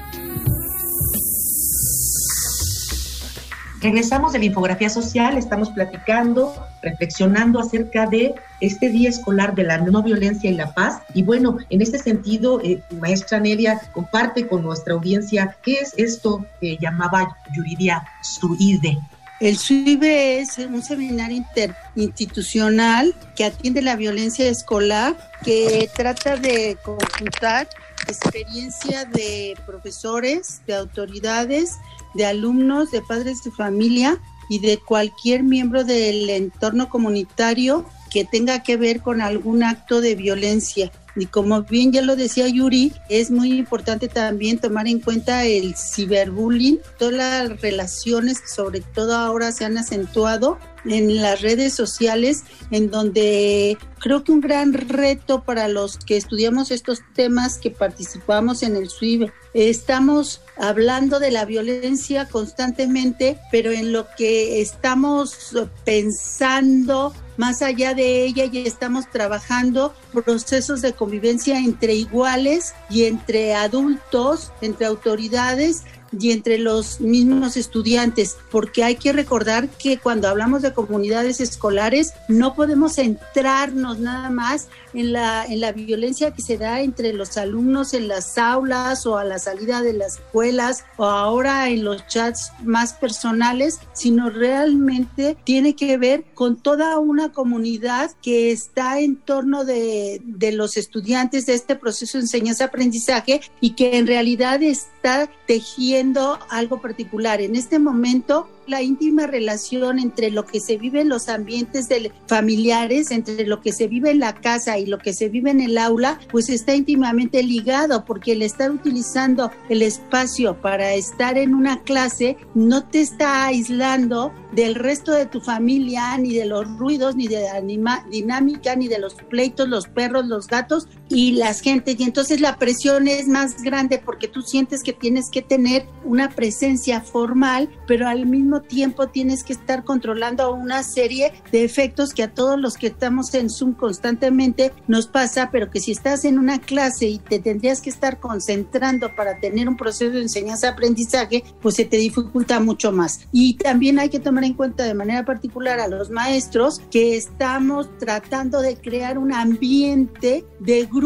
Regresamos 3.82 4.32
de 4.32 4.40
la 4.40 4.46
infografía 4.46 4.92
social, 4.92 5.40
estamos 5.40 5.72
platicando, 5.72 6.54
reflexionando 6.84 7.60
acerca 7.60 8.06
de 8.06 8.36
este 8.60 8.90
día 8.90 9.10
escolar 9.10 9.56
de 9.56 9.64
la 9.64 9.80
no 9.80 10.04
violencia 10.04 10.52
y 10.52 10.54
la 10.54 10.72
paz. 10.76 11.02
Y 11.16 11.24
bueno, 11.24 11.58
en 11.72 11.82
este 11.82 11.98
sentido, 11.98 12.62
eh, 12.62 12.80
maestra 13.00 13.40
Nelia 13.40 13.82
comparte 13.92 14.48
con 14.48 14.62
nuestra 14.62 14.94
audiencia 14.94 15.58
qué 15.64 15.80
es 15.80 15.96
esto 15.98 16.46
que 16.60 16.78
llamaba 16.78 17.36
Yuridia 17.56 18.04
Suide. 18.22 19.00
El 19.42 19.58
SUIBE 19.58 20.40
es 20.40 20.60
un 20.60 20.84
seminario 20.84 21.36
interinstitucional 21.36 23.16
que 23.36 23.46
atiende 23.46 23.82
la 23.82 23.96
violencia 23.96 24.48
escolar, 24.48 25.18
que 25.44 25.90
trata 25.96 26.38
de 26.38 26.78
conjuntar 26.84 27.68
experiencia 28.08 29.06
de 29.06 29.56
profesores, 29.66 30.62
de 30.68 30.76
autoridades, 30.76 31.78
de 32.14 32.28
alumnos, 32.28 32.92
de 32.92 33.02
padres 33.02 33.44
de 33.44 33.50
familia 33.50 34.22
y 34.48 34.60
de 34.60 34.78
cualquier 34.78 35.42
miembro 35.42 35.84
del 35.86 36.30
entorno 36.30 36.88
comunitario 36.90 37.90
que 38.12 38.26
tenga 38.26 38.62
que 38.62 38.78
ver 38.78 39.02
con 39.02 39.22
algún 39.22 39.64
acto 39.64 40.02
de 40.02 40.16
violencia. 40.16 40.92
Y 41.16 41.26
como 41.26 41.64
bien 41.64 41.92
ya 41.92 42.02
lo 42.02 42.16
decía 42.16 42.48
Yuri, 42.48 42.94
es 43.10 43.32
muy 43.32 43.54
importante 43.54 44.08
también 44.08 44.60
tomar 44.60 44.88
en 44.88 45.00
cuenta 45.00 45.46
el 45.46 45.76
ciberbullying, 45.76 46.80
todas 46.98 47.14
las 47.14 47.62
relaciones 47.62 48.40
que 48.40 48.48
sobre 48.48 48.82
todo 48.82 49.16
ahora 49.16 49.52
se 49.52 49.66
han 49.66 49.78
acentuado 49.78 50.58
en 50.86 51.22
las 51.22 51.42
redes 51.42 51.74
sociales, 51.74 52.44
en 52.72 52.90
donde 52.90 53.78
creo 54.00 54.24
que 54.24 54.32
un 54.32 54.42
gran 54.42 54.74
reto 54.74 55.44
para 55.44 55.68
los 55.68 55.98
que 55.98 56.18
estudiamos 56.18 56.72
estos 56.72 57.00
temas 57.14 57.58
que 57.58 57.72
participamos 57.72 58.64
en 58.64 58.76
el 58.78 58.90
SUIBE, 58.90 59.32
estamos 59.54 60.42
hablando 60.58 61.20
de 61.20 61.32
la 61.32 61.46
violencia 61.46 62.26
constantemente, 62.26 63.38
pero 63.52 63.72
en 63.72 63.92
lo 63.92 64.08
que 64.18 64.62
estamos 64.62 65.54
pensando 65.84 67.14
más 67.42 67.64
allá 67.64 67.96
de 67.96 68.24
ella 68.24 68.46
y 68.46 68.60
estamos 68.68 69.10
trabajando 69.10 69.96
procesos 70.14 70.84
de 70.84 70.94
convivencia 70.94 71.58
entre 71.58 71.96
iguales 71.96 72.76
y 72.88 73.06
entre 73.06 73.56
adultos, 73.56 74.52
entre 74.62 74.86
autoridades 74.86 75.84
y 76.18 76.32
entre 76.32 76.58
los 76.58 77.00
mismos 77.00 77.58
estudiantes, 77.58 78.38
porque 78.50 78.84
hay 78.84 78.96
que 78.96 79.14
recordar 79.14 79.70
que 79.70 79.98
cuando 79.98 80.28
hablamos 80.28 80.62
de 80.62 80.74
comunidades 80.74 81.40
escolares 81.40 82.14
no 82.28 82.54
podemos 82.54 82.96
centrarnos 82.96 84.00
nada 84.00 84.30
más 84.30 84.68
en 84.94 85.14
la, 85.14 85.46
en 85.46 85.62
la 85.62 85.72
violencia 85.72 86.32
que 86.32 86.42
se 86.42 86.58
da 86.58 86.82
entre 86.82 87.14
los 87.14 87.38
alumnos 87.38 87.94
en 87.94 88.10
las 88.10 88.38
aulas 88.38 89.06
o 89.06 89.18
a 89.18 89.24
la 89.24 89.40
salida 89.40 89.82
de 89.82 89.94
las 89.94 90.16
escuelas 90.16 90.84
o 90.98 91.06
ahora 91.06 91.70
en 91.70 91.86
los 91.86 92.06
chats 92.08 92.52
más 92.64 92.94
personales, 92.94 93.80
sino 93.94 94.30
realmente 94.30 95.38
tiene 95.46 95.76
que 95.76 95.98
ver 95.98 96.26
con 96.34 96.58
toda 96.58 97.00
una 97.00 97.31
comunidad 97.32 98.12
que 98.22 98.52
está 98.52 99.00
en 99.00 99.16
torno 99.16 99.66
de, 99.66 100.22
de 100.24 100.52
los 100.52 100.78
estudiantes 100.78 101.46
de 101.46 101.54
este 101.54 101.76
proceso 101.76 102.18
de 102.18 102.24
enseñanza-aprendizaje 102.24 103.42
y 103.60 103.72
que 103.72 103.98
en 103.98 104.08
realidad 104.08 104.62
está 104.64 105.30
tejiendo 105.48 106.40
algo 106.50 106.82
particular. 106.82 107.42
En 107.42 107.56
este 107.56 107.80
momento 107.80 108.48
la 108.68 108.82
íntima 108.82 109.28
relación 109.28 110.00
entre 110.00 110.32
lo 110.32 110.46
que 110.46 110.60
se 110.60 110.78
vive 110.78 111.02
en 111.02 111.10
los 111.10 111.30
ambientes 111.30 111.88
familiares, 112.28 113.12
entre 113.12 113.46
lo 113.46 113.62
que 113.62 113.74
se 113.74 113.88
vive 113.88 114.12
en 114.12 114.20
la 114.20 114.36
casa 114.36 114.78
y 114.78 114.86
lo 114.86 114.98
que 114.98 115.14
se 115.14 115.30
vive 115.30 115.52
en 115.52 115.62
el 115.62 115.78
aula, 115.78 116.20
pues 116.32 116.50
está 116.50 116.76
íntimamente 116.76 117.44
ligado, 117.44 118.06
porque 118.06 118.34
el 118.34 118.42
estar 118.42 118.72
utilizando 118.72 119.52
el 119.70 119.82
espacio 119.82 120.60
para 120.62 120.94
estar 120.94 121.38
en 121.38 121.54
una 121.54 121.82
clase 121.84 122.38
no 122.54 122.86
te 122.86 123.02
está 123.02 123.46
aislando 123.46 124.34
del 124.52 124.76
resto 124.76 125.12
de 125.14 125.26
tu 125.26 125.42
familia, 125.42 126.18
ni 126.18 126.34
de 126.34 126.46
los 126.46 126.68
ruidos, 126.78 127.16
ni 127.16 127.28
de 127.28 127.42
la 127.42 127.62
dinámica, 128.10 128.76
ni 128.76 128.88
de 128.88 129.00
los 129.00 129.16
pleitos, 129.16 129.68
los 129.68 129.88
perros, 129.88 130.26
los 130.26 130.48
gatos 130.48 130.88
y 131.12 131.34
las 131.34 131.62
gentes. 131.62 132.00
Y 132.00 132.04
entonces 132.04 132.40
la 132.40 132.58
presión 132.58 133.08
es 133.08 133.28
más 133.28 133.62
grande 133.62 134.02
porque 134.04 134.28
tú 134.28 134.42
sientes 134.42 134.82
que 134.82 134.94
tienes 134.94 135.30
que 135.30 135.42
tener 135.42 135.86
una 136.04 136.30
presencia 136.30 137.02
formal, 137.02 137.70
pero 137.86 138.08
al 138.08 138.26
mismo 138.26 138.62
tiempo 138.62 139.08
tienes 139.08 139.44
que 139.44 139.54
estar 139.54 139.84
controlando 139.84 140.54
una 140.54 140.84
serie 140.84 141.34
de 141.52 141.64
efectos 141.64 142.14
que 142.14 142.24
a 142.24 142.34
todos 142.34 142.60
los 142.60 142.76
que 142.76 142.88
estamos 142.88 143.34
en 143.34 143.50
Zoom 143.50 143.74
constantemente 143.74 144.72
nos 144.88 145.08
pasa, 145.08 145.50
pero 145.52 145.70
que 145.70 145.80
si 145.80 145.92
estás 145.92 146.26
en 146.26 146.40
una 146.40 146.60
clase 146.60 147.08
y 147.08 147.20
te 147.20 147.40
tendrías 147.40 147.82
que 147.82 147.90
estar 147.90 148.20
concentrando 148.20 149.14
para 149.16 149.40
tener 149.40 149.68
un 149.68 149.78
proceso 149.78 150.12
de 150.12 150.22
enseñanza-aprendizaje, 150.22 151.44
pues 151.62 151.76
se 151.76 151.86
te 151.86 151.98
dificulta 151.98 152.60
mucho 152.60 152.92
más. 152.92 153.28
Y 153.32 153.56
también 153.56 154.00
hay 154.00 154.10
que 154.10 154.20
tomar 154.20 154.44
en 154.44 154.54
cuenta 154.54 154.86
de 154.86 154.94
manera 154.94 155.26
particular 155.26 155.80
a 155.80 155.88
los 155.88 156.10
maestros 156.10 156.82
que 156.90 157.18
estamos 157.18 157.90
tratando 158.00 158.62
de 158.62 158.78
crear 158.78 159.18
un 159.18 159.34
ambiente 159.34 160.46
de 160.60 160.86
grupo 160.86 161.01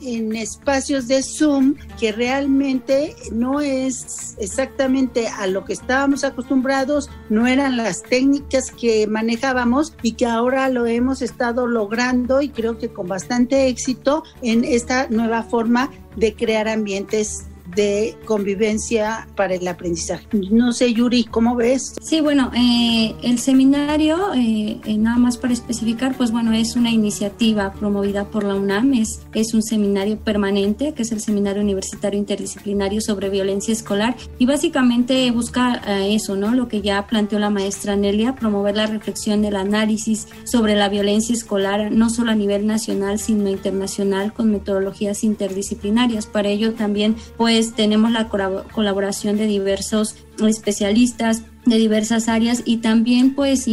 en 0.00 0.34
espacios 0.34 1.06
de 1.06 1.22
Zoom 1.22 1.76
que 2.00 2.10
realmente 2.10 3.14
no 3.30 3.60
es 3.60 4.34
exactamente 4.38 5.28
a 5.28 5.46
lo 5.46 5.64
que 5.64 5.74
estábamos 5.74 6.24
acostumbrados, 6.24 7.08
no 7.28 7.46
eran 7.46 7.76
las 7.76 8.02
técnicas 8.02 8.72
que 8.72 9.06
manejábamos 9.06 9.94
y 10.02 10.12
que 10.12 10.26
ahora 10.26 10.68
lo 10.68 10.86
hemos 10.86 11.22
estado 11.22 11.68
logrando 11.68 12.42
y 12.42 12.48
creo 12.48 12.78
que 12.78 12.88
con 12.88 13.06
bastante 13.06 13.68
éxito 13.68 14.24
en 14.42 14.64
esta 14.64 15.06
nueva 15.08 15.44
forma 15.44 15.90
de 16.16 16.34
crear 16.34 16.66
ambientes 16.66 17.44
de 17.74 18.16
convivencia 18.24 19.28
para 19.36 19.54
el 19.54 19.66
aprendizaje. 19.66 20.26
No 20.50 20.72
sé, 20.72 20.92
Yuri, 20.92 21.24
¿cómo 21.24 21.56
ves? 21.56 21.94
Sí, 22.00 22.20
bueno, 22.20 22.50
eh, 22.54 23.14
el 23.22 23.38
seminario, 23.38 24.34
eh, 24.34 24.80
eh, 24.84 24.96
nada 24.96 25.18
más 25.18 25.36
para 25.36 25.52
especificar, 25.52 26.16
pues 26.16 26.30
bueno, 26.30 26.52
es 26.52 26.76
una 26.76 26.90
iniciativa 26.90 27.72
promovida 27.72 28.24
por 28.24 28.44
la 28.44 28.54
UNAM, 28.54 28.94
es, 28.94 29.20
es 29.34 29.54
un 29.54 29.62
seminario 29.62 30.18
permanente, 30.18 30.92
que 30.92 31.02
es 31.02 31.12
el 31.12 31.20
Seminario 31.20 31.62
Universitario 31.62 32.18
Interdisciplinario 32.18 33.00
sobre 33.00 33.30
Violencia 33.30 33.72
Escolar, 33.72 34.16
y 34.38 34.46
básicamente 34.46 35.30
busca 35.30 35.82
eso, 36.06 36.36
¿no? 36.36 36.54
Lo 36.54 36.68
que 36.68 36.82
ya 36.82 37.06
planteó 37.06 37.38
la 37.38 37.50
maestra 37.50 37.96
Nelia, 37.96 38.34
promover 38.34 38.76
la 38.76 38.86
reflexión 38.86 39.42
del 39.42 39.56
análisis 39.56 40.28
sobre 40.44 40.74
la 40.74 40.88
violencia 40.88 41.34
escolar, 41.34 41.92
no 41.92 42.10
solo 42.10 42.32
a 42.32 42.34
nivel 42.34 42.66
nacional, 42.66 43.18
sino 43.18 43.48
internacional, 43.48 44.32
con 44.32 44.50
metodologías 44.50 45.24
interdisciplinarias. 45.24 46.26
Para 46.26 46.48
ello 46.48 46.74
también, 46.74 47.16
pues, 47.36 47.61
tenemos 47.74 48.10
la 48.10 48.28
colaboración 48.28 49.36
de 49.36 49.46
diversos 49.46 50.16
especialistas 50.40 51.42
de 51.66 51.76
diversas 51.76 52.28
áreas 52.28 52.62
y 52.64 52.78
también 52.78 53.34
pues 53.34 53.68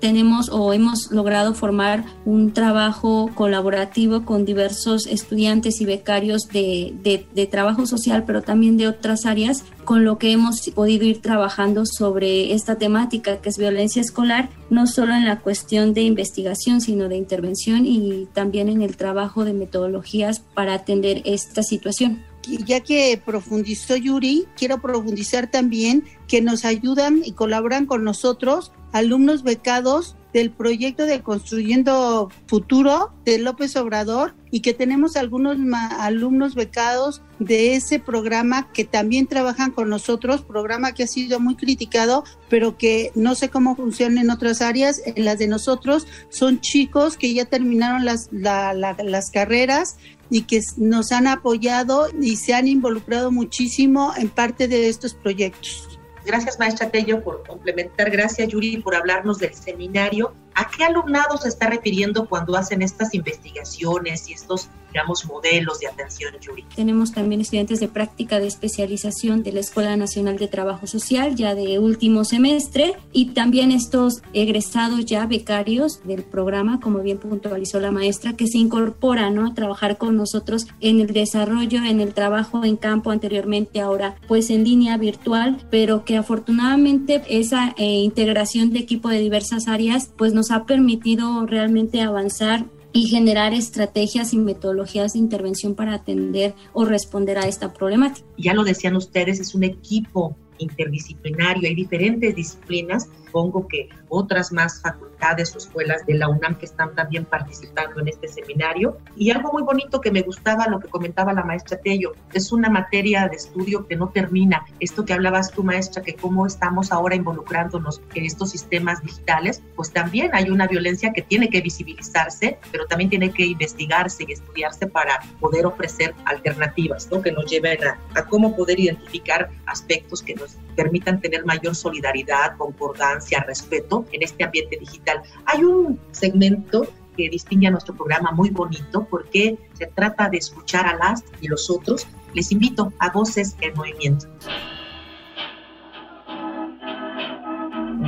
tenemos 0.00 0.50
o 0.50 0.72
hemos 0.74 1.10
logrado 1.10 1.54
formar 1.54 2.04
un 2.26 2.52
trabajo 2.52 3.30
colaborativo 3.34 4.24
con 4.24 4.44
diversos 4.44 5.06
estudiantes 5.06 5.80
y 5.80 5.86
becarios 5.86 6.48
de, 6.48 6.94
de, 7.02 7.46
trabajo 7.46 7.86
social, 7.86 8.24
pero 8.26 8.42
también 8.42 8.76
de 8.76 8.88
otras 8.88 9.24
áreas, 9.24 9.64
con 9.84 10.04
lo 10.04 10.18
que 10.18 10.32
hemos 10.32 10.68
podido 10.74 11.06
ir 11.06 11.22
trabajando 11.22 11.86
sobre 11.86 12.52
esta 12.52 12.76
temática 12.76 13.38
que 13.38 13.48
es 13.48 13.56
violencia 13.56 14.02
escolar, 14.02 14.50
no 14.68 14.86
solo 14.86 15.14
en 15.14 15.24
la 15.24 15.40
cuestión 15.40 15.94
de 15.94 16.02
investigación, 16.02 16.80
sino 16.82 17.08
de 17.08 17.16
intervención 17.16 17.86
y 17.86 18.28
también 18.34 18.68
en 18.68 18.82
el 18.82 18.96
trabajo 18.96 19.44
de 19.44 19.54
metodologías 19.54 20.40
para 20.40 20.74
atender 20.74 21.22
esta 21.24 21.62
situación 21.62 22.22
ya 22.64 22.80
que 22.80 23.20
profundizó 23.24 23.96
Yuri, 23.96 24.46
quiero 24.56 24.80
profundizar 24.80 25.50
también 25.50 26.04
que 26.28 26.40
nos 26.40 26.64
ayudan 26.64 27.22
y 27.24 27.32
colaboran 27.32 27.86
con 27.86 28.04
nosotros 28.04 28.72
alumnos 28.92 29.42
becados 29.42 30.16
del 30.32 30.50
proyecto 30.50 31.06
de 31.06 31.22
Construyendo 31.22 32.30
Futuro 32.46 33.10
de 33.24 33.38
López 33.38 33.74
Obrador 33.76 34.34
y 34.50 34.60
que 34.60 34.74
tenemos 34.74 35.16
algunos 35.16 35.56
alumnos 35.98 36.54
becados 36.54 37.22
de 37.38 37.74
ese 37.74 37.98
programa 37.98 38.70
que 38.72 38.84
también 38.84 39.26
trabajan 39.26 39.70
con 39.70 39.88
nosotros, 39.88 40.42
programa 40.42 40.92
que 40.92 41.04
ha 41.04 41.06
sido 41.06 41.40
muy 41.40 41.56
criticado, 41.56 42.24
pero 42.50 42.76
que 42.76 43.12
no 43.14 43.34
sé 43.34 43.48
cómo 43.48 43.76
funciona 43.76 44.20
en 44.20 44.30
otras 44.30 44.60
áreas. 44.60 45.00
En 45.06 45.24
las 45.24 45.38
de 45.38 45.48
nosotros 45.48 46.06
son 46.28 46.60
chicos 46.60 47.16
que 47.16 47.32
ya 47.32 47.46
terminaron 47.46 48.04
las, 48.04 48.28
las 48.30 49.30
carreras 49.30 49.96
y 50.30 50.42
que 50.42 50.60
nos 50.76 51.12
han 51.12 51.26
apoyado 51.26 52.08
y 52.20 52.36
se 52.36 52.54
han 52.54 52.68
involucrado 52.68 53.30
muchísimo 53.30 54.12
en 54.16 54.28
parte 54.28 54.68
de 54.68 54.88
estos 54.88 55.14
proyectos. 55.14 55.98
Gracias, 56.24 56.58
maestra 56.58 56.90
Tello, 56.90 57.22
por 57.22 57.44
complementar. 57.46 58.10
Gracias, 58.10 58.48
Yuri, 58.48 58.78
por 58.78 58.96
hablarnos 58.96 59.38
del 59.38 59.54
seminario 59.54 60.34
¿A 60.56 60.70
qué 60.70 60.84
alumnado 60.84 61.36
se 61.36 61.48
está 61.48 61.68
refiriendo 61.68 62.26
cuando 62.26 62.56
hacen 62.56 62.80
estas 62.80 63.12
investigaciones 63.12 64.26
y 64.26 64.32
estos, 64.32 64.70
digamos, 64.90 65.26
modelos 65.26 65.80
de 65.80 65.86
atención 65.86 66.32
jurídica? 66.42 66.74
Tenemos 66.74 67.12
también 67.12 67.42
estudiantes 67.42 67.78
de 67.78 67.88
práctica 67.88 68.40
de 68.40 68.46
especialización 68.46 69.42
de 69.42 69.52
la 69.52 69.60
Escuela 69.60 69.94
Nacional 69.98 70.38
de 70.38 70.48
Trabajo 70.48 70.86
Social, 70.86 71.36
ya 71.36 71.54
de 71.54 71.78
último 71.78 72.24
semestre, 72.24 72.94
y 73.12 73.34
también 73.34 73.70
estos 73.70 74.22
egresados 74.32 75.04
ya 75.04 75.26
becarios 75.26 76.00
del 76.04 76.22
programa, 76.24 76.80
como 76.80 77.00
bien 77.00 77.18
puntualizó 77.18 77.78
la 77.78 77.90
maestra, 77.90 78.32
que 78.32 78.46
se 78.46 78.56
incorporan 78.56 79.34
¿no? 79.34 79.46
a 79.46 79.52
trabajar 79.52 79.98
con 79.98 80.16
nosotros 80.16 80.68
en 80.80 81.00
el 81.00 81.08
desarrollo, 81.08 81.84
en 81.84 82.00
el 82.00 82.14
trabajo 82.14 82.64
en 82.64 82.76
campo 82.78 83.10
anteriormente, 83.10 83.82
ahora 83.82 84.16
pues 84.26 84.48
en 84.48 84.64
línea 84.64 84.96
virtual, 84.96 85.58
pero 85.70 86.06
que 86.06 86.16
afortunadamente 86.16 87.22
esa 87.28 87.74
eh, 87.76 87.84
integración 87.84 88.70
de 88.70 88.78
equipo 88.78 89.10
de 89.10 89.18
diversas 89.18 89.68
áreas 89.68 90.08
pues 90.16 90.32
nos 90.32 90.45
ha 90.50 90.66
permitido 90.66 91.46
realmente 91.46 92.02
avanzar 92.02 92.66
y 92.92 93.08
generar 93.08 93.52
estrategias 93.52 94.32
y 94.32 94.38
metodologías 94.38 95.12
de 95.12 95.18
intervención 95.18 95.74
para 95.74 95.94
atender 95.94 96.54
o 96.72 96.84
responder 96.84 97.36
a 97.36 97.46
esta 97.46 97.72
problemática. 97.74 98.26
Ya 98.38 98.54
lo 98.54 98.64
decían 98.64 98.96
ustedes, 98.96 99.38
es 99.38 99.54
un 99.54 99.64
equipo 99.64 100.34
interdisciplinario, 100.58 101.68
hay 101.68 101.74
diferentes 101.74 102.34
disciplinas, 102.34 103.10
supongo 103.26 103.68
que 103.68 103.90
otras 104.16 104.50
más 104.50 104.80
facultades 104.80 105.54
o 105.54 105.58
escuelas 105.58 106.06
de 106.06 106.14
la 106.14 106.28
UNAM 106.28 106.56
que 106.56 106.64
están 106.64 106.94
también 106.94 107.26
participando 107.26 108.00
en 108.00 108.08
este 108.08 108.28
seminario. 108.28 108.96
Y 109.14 109.30
algo 109.30 109.52
muy 109.52 109.62
bonito 109.62 110.00
que 110.00 110.10
me 110.10 110.22
gustaba, 110.22 110.66
lo 110.68 110.80
que 110.80 110.88
comentaba 110.88 111.34
la 111.34 111.44
maestra 111.44 111.78
Tello, 111.78 112.12
es 112.32 112.50
una 112.50 112.70
materia 112.70 113.28
de 113.28 113.36
estudio 113.36 113.86
que 113.86 113.96
no 113.96 114.08
termina. 114.08 114.64
Esto 114.80 115.04
que 115.04 115.12
hablabas 115.12 115.50
tú, 115.50 115.62
maestra, 115.62 116.02
que 116.02 116.14
cómo 116.14 116.46
estamos 116.46 116.92
ahora 116.92 117.14
involucrándonos 117.14 118.00
en 118.14 118.24
estos 118.24 118.50
sistemas 118.50 119.02
digitales, 119.02 119.62
pues 119.74 119.92
también 119.92 120.30
hay 120.32 120.48
una 120.50 120.66
violencia 120.66 121.12
que 121.12 121.22
tiene 121.22 121.50
que 121.50 121.60
visibilizarse, 121.60 122.58
pero 122.72 122.86
también 122.86 123.10
tiene 123.10 123.30
que 123.30 123.44
investigarse 123.44 124.24
y 124.26 124.32
estudiarse 124.32 124.86
para 124.86 125.20
poder 125.40 125.66
ofrecer 125.66 126.14
alternativas, 126.24 127.08
¿no? 127.10 127.20
Que 127.20 127.32
nos 127.32 127.44
lleven 127.50 127.78
a, 127.84 127.98
a 128.18 128.24
cómo 128.24 128.56
poder 128.56 128.80
identificar 128.80 129.50
aspectos 129.66 130.22
que 130.22 130.34
nos 130.34 130.56
permitan 130.76 131.20
tener 131.20 131.44
mayor 131.44 131.74
solidaridad, 131.74 132.56
concordancia, 132.56 133.42
respeto 133.46 134.04
en 134.12 134.22
este 134.22 134.44
ambiente 134.44 134.76
digital. 134.78 135.22
Hay 135.46 135.64
un 135.64 135.98
segmento 136.12 136.86
que 137.16 137.30
distingue 137.30 137.66
a 137.66 137.70
nuestro 137.70 137.94
programa 137.94 138.30
muy 138.30 138.50
bonito 138.50 139.06
porque 139.10 139.58
se 139.72 139.86
trata 139.86 140.28
de 140.28 140.36
escuchar 140.36 140.86
a 140.86 140.96
las 140.96 141.24
y 141.40 141.48
los 141.48 141.70
otros. 141.70 142.06
Les 142.34 142.52
invito 142.52 142.92
a 142.98 143.10
Voces 143.10 143.56
en 143.62 143.74
Movimiento. 143.74 144.26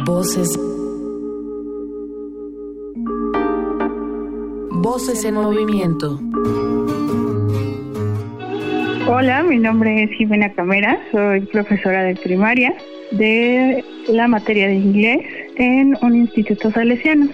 Voces. 0.04 0.58
Voces 4.70 5.24
en 5.24 5.34
movimiento. 5.34 6.18
Hola, 9.10 9.42
mi 9.42 9.58
nombre 9.58 10.02
es 10.02 10.10
Jimena 10.10 10.52
Camera, 10.52 11.00
soy 11.10 11.40
profesora 11.40 12.02
de 12.02 12.14
primaria 12.14 12.74
de 13.10 13.82
la 14.06 14.28
materia 14.28 14.66
de 14.66 14.74
inglés 14.74 15.20
en 15.56 15.96
un 16.02 16.14
instituto 16.14 16.70
salesiano. 16.70 17.30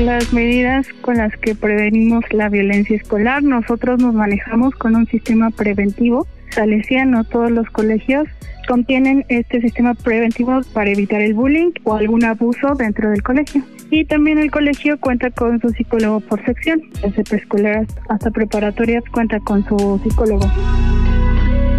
Las 0.00 0.32
medidas 0.32 0.88
con 1.02 1.18
las 1.18 1.36
que 1.36 1.54
prevenimos 1.54 2.24
la 2.32 2.48
violencia 2.48 2.96
escolar, 2.96 3.44
nosotros 3.44 4.02
nos 4.02 4.12
manejamos 4.12 4.74
con 4.74 4.96
un 4.96 5.06
sistema 5.06 5.50
preventivo 5.50 6.26
salesiano. 6.50 7.22
Todos 7.22 7.52
los 7.52 7.70
colegios 7.70 8.26
contienen 8.66 9.24
este 9.28 9.60
sistema 9.60 9.94
preventivo 9.94 10.62
para 10.72 10.90
evitar 10.90 11.20
el 11.20 11.34
bullying 11.34 11.70
o 11.84 11.94
algún 11.94 12.24
abuso 12.24 12.74
dentro 12.74 13.10
del 13.10 13.22
colegio. 13.22 13.62
Y 13.90 14.04
también 14.04 14.38
el 14.38 14.50
colegio 14.50 14.98
cuenta 15.00 15.30
con 15.30 15.60
su 15.60 15.70
psicólogo 15.70 16.20
por 16.20 16.44
sección. 16.44 16.82
Desde 17.02 17.24
preescolar 17.24 17.86
hasta 18.08 18.30
preparatorias 18.30 19.02
cuenta 19.10 19.40
con 19.40 19.64
su 19.64 20.00
psicólogo. 20.04 20.46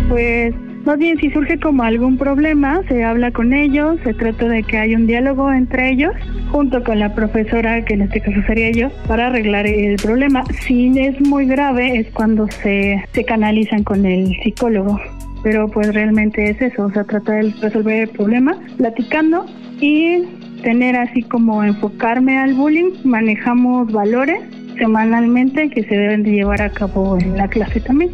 Pues 0.10 0.56
más 0.86 0.98
bien 0.98 1.20
si 1.20 1.30
surge 1.30 1.60
como 1.60 1.84
algún 1.84 2.18
problema, 2.18 2.82
se 2.88 3.04
habla 3.04 3.32
con 3.32 3.54
ellos, 3.54 4.00
se 4.04 4.14
trata 4.14 4.48
de 4.48 4.64
que 4.64 4.78
haya 4.78 4.98
un 4.98 5.06
diálogo 5.06 5.52
entre 5.52 5.92
ellos, 5.92 6.14
junto 6.52 6.84
con 6.84 6.98
la 7.00 7.14
profesora, 7.14 7.86
que 7.86 7.94
en 7.94 8.02
este 8.02 8.22
caso 8.22 8.42
sería 8.48 8.72
yo, 8.72 8.90
para 9.08 9.28
arreglar 9.28 9.68
el 9.68 9.98
problema. 9.98 10.44
Si 10.62 10.98
es 10.98 11.22
muy 11.22 11.46
grave 11.46 12.00
es 12.00 12.08
cuando 12.12 12.48
se, 12.48 13.04
se 13.14 13.24
canalizan 13.24 13.84
con 13.84 14.06
el 14.06 14.36
psicólogo 14.42 15.00
pero 15.44 15.70
pues 15.70 15.94
realmente 15.94 16.50
es 16.50 16.62
eso, 16.62 16.86
o 16.86 16.92
sea, 16.92 17.04
tratar 17.04 17.46
de 17.46 17.54
resolver 17.62 18.02
el 18.02 18.10
problema 18.10 18.58
platicando 18.78 19.46
y 19.80 20.24
tener 20.62 20.96
así 20.96 21.24
como 21.24 21.64
enfocarme 21.64 22.40
al 22.40 22.54
bullying, 22.54 22.92
manejamos 23.04 23.92
valores 23.92 24.42
semanalmente 24.78 25.70
que 25.70 25.84
se 25.84 25.96
deben 25.96 26.24
de 26.24 26.32
llevar 26.32 26.62
a 26.62 26.70
cabo 26.70 27.18
en 27.18 27.38
la 27.38 27.48
clase 27.48 27.82
también. 27.82 28.12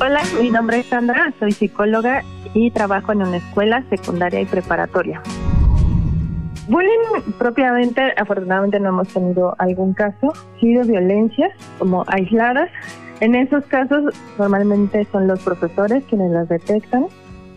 Hola, 0.00 0.22
mi 0.40 0.50
nombre 0.50 0.80
es 0.80 0.86
Sandra, 0.86 1.32
soy 1.38 1.52
psicóloga 1.52 2.22
y 2.52 2.70
trabajo 2.70 3.12
en 3.12 3.22
una 3.22 3.36
escuela 3.36 3.84
secundaria 3.90 4.40
y 4.40 4.44
preparatoria. 4.46 5.22
Bullying 6.68 7.22
propiamente, 7.38 8.00
afortunadamente 8.16 8.80
no 8.80 8.88
hemos 8.88 9.08
tenido 9.08 9.54
algún 9.58 9.92
caso, 9.92 10.32
sí 10.60 10.72
de 10.74 10.82
violencias 10.84 11.52
como 11.78 12.04
aisladas, 12.08 12.70
en 13.20 13.34
esos 13.34 13.64
casos, 13.66 14.12
normalmente 14.38 15.06
son 15.12 15.28
los 15.28 15.40
profesores 15.42 16.02
quienes 16.08 16.32
las 16.32 16.48
detectan. 16.48 17.06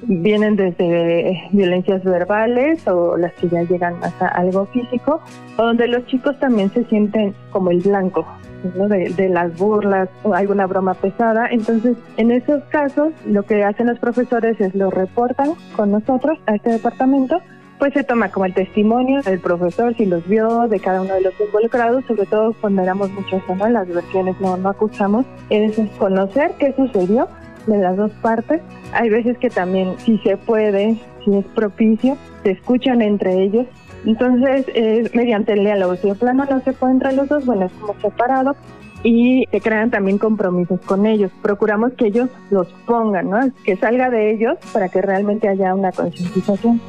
Vienen 0.04 0.56
desde 0.56 1.48
violencias 1.52 2.04
verbales 2.04 2.88
o 2.88 3.18
las 3.18 3.34
que 3.34 3.50
ya 3.50 3.64
llegan 3.64 3.96
hasta 4.04 4.28
algo 4.28 4.66
físico, 4.68 5.22
o 5.58 5.64
donde 5.64 5.88
los 5.88 6.06
chicos 6.06 6.40
también 6.40 6.72
se 6.72 6.84
sienten 6.86 7.34
como 7.52 7.72
el 7.72 7.82
blanco 7.82 8.26
de, 8.64 9.14
de, 9.16 9.30
las 9.30 9.58
burlas 9.58 10.10
o 10.24 10.34
alguna 10.34 10.68
broma 10.68 10.94
pesada. 10.94 11.48
Entonces, 11.50 11.98
en 12.18 12.32
esos 12.32 12.64
casos, 12.66 13.14
lo 13.26 13.44
que 13.44 13.64
hacen 13.64 13.88
los 13.88 14.00
profesores 14.00 14.60
es 14.60 14.76
lo 14.76 14.90
reportan 14.90 15.52
con 15.76 15.92
nosotros 15.92 16.38
a 16.46 16.56
este 16.56 16.72
departamento 16.72 17.42
pues 17.80 17.94
se 17.94 18.04
toma 18.04 18.30
como 18.30 18.46
el 18.46 18.54
testimonio 18.54 19.22
del 19.22 19.40
profesor, 19.40 19.96
si 19.96 20.06
los 20.06 20.28
vio, 20.28 20.68
de 20.68 20.80
cada 20.80 21.02
uno 21.02 21.14
de 21.14 21.22
los 21.22 21.34
involucrados, 21.40 22.04
sobre 22.06 22.26
todo 22.26 22.54
cuando 22.60 22.82
éramos 22.82 23.12
muchas 23.12 23.42
¿no? 23.48 23.70
las 23.70 23.88
versiones 23.88 24.40
no, 24.40 24.58
no 24.58 24.70
acusamos, 24.70 25.26
es 25.50 25.78
conocer 25.98 26.54
qué 26.58 26.74
sucedió 26.76 27.28
de 27.68 27.78
las 27.78 27.96
dos 27.96 28.12
partes. 28.22 28.62
Hay 28.94 29.10
veces 29.10 29.38
que 29.38 29.50
también, 29.50 29.94
si 30.00 30.18
se 30.20 30.38
puede, 30.38 30.98
si 31.24 31.38
es 31.38 31.46
propicio, 31.46 32.18
se 32.44 32.52
escuchan 32.52 33.02
entre 33.02 33.44
ellos. 33.44 33.68
Entonces, 34.06 34.66
mediante 35.14 35.54
el 35.54 35.60
diálogo, 35.60 35.96
si 35.98 36.12
plano 36.14 36.46
no 36.50 36.62
se 36.62 36.74
puede 36.74 36.94
entre 36.94 37.14
los 37.14 37.28
dos, 37.28 37.46
bueno, 37.46 37.66
es 37.66 37.72
como 37.74 37.94
separado 38.00 38.56
y 39.04 39.46
se 39.52 39.62
crean 39.62 39.92
también 39.92 40.18
compromisos 40.18 40.80
con 40.82 41.06
ellos. 41.06 41.32
Procuramos 41.42 41.94
que 41.94 42.08
ellos 42.08 42.30
los 42.50 42.68
pongan, 42.86 43.30
¿no? 43.30 43.40
Que 43.64 43.76
salga 43.76 44.10
de 44.10 44.32
ellos 44.32 44.58
para 44.74 44.90
que 44.90 45.02
realmente 45.02 45.48
haya 45.48 45.76
una 45.76 45.92
concientización. 45.92 46.82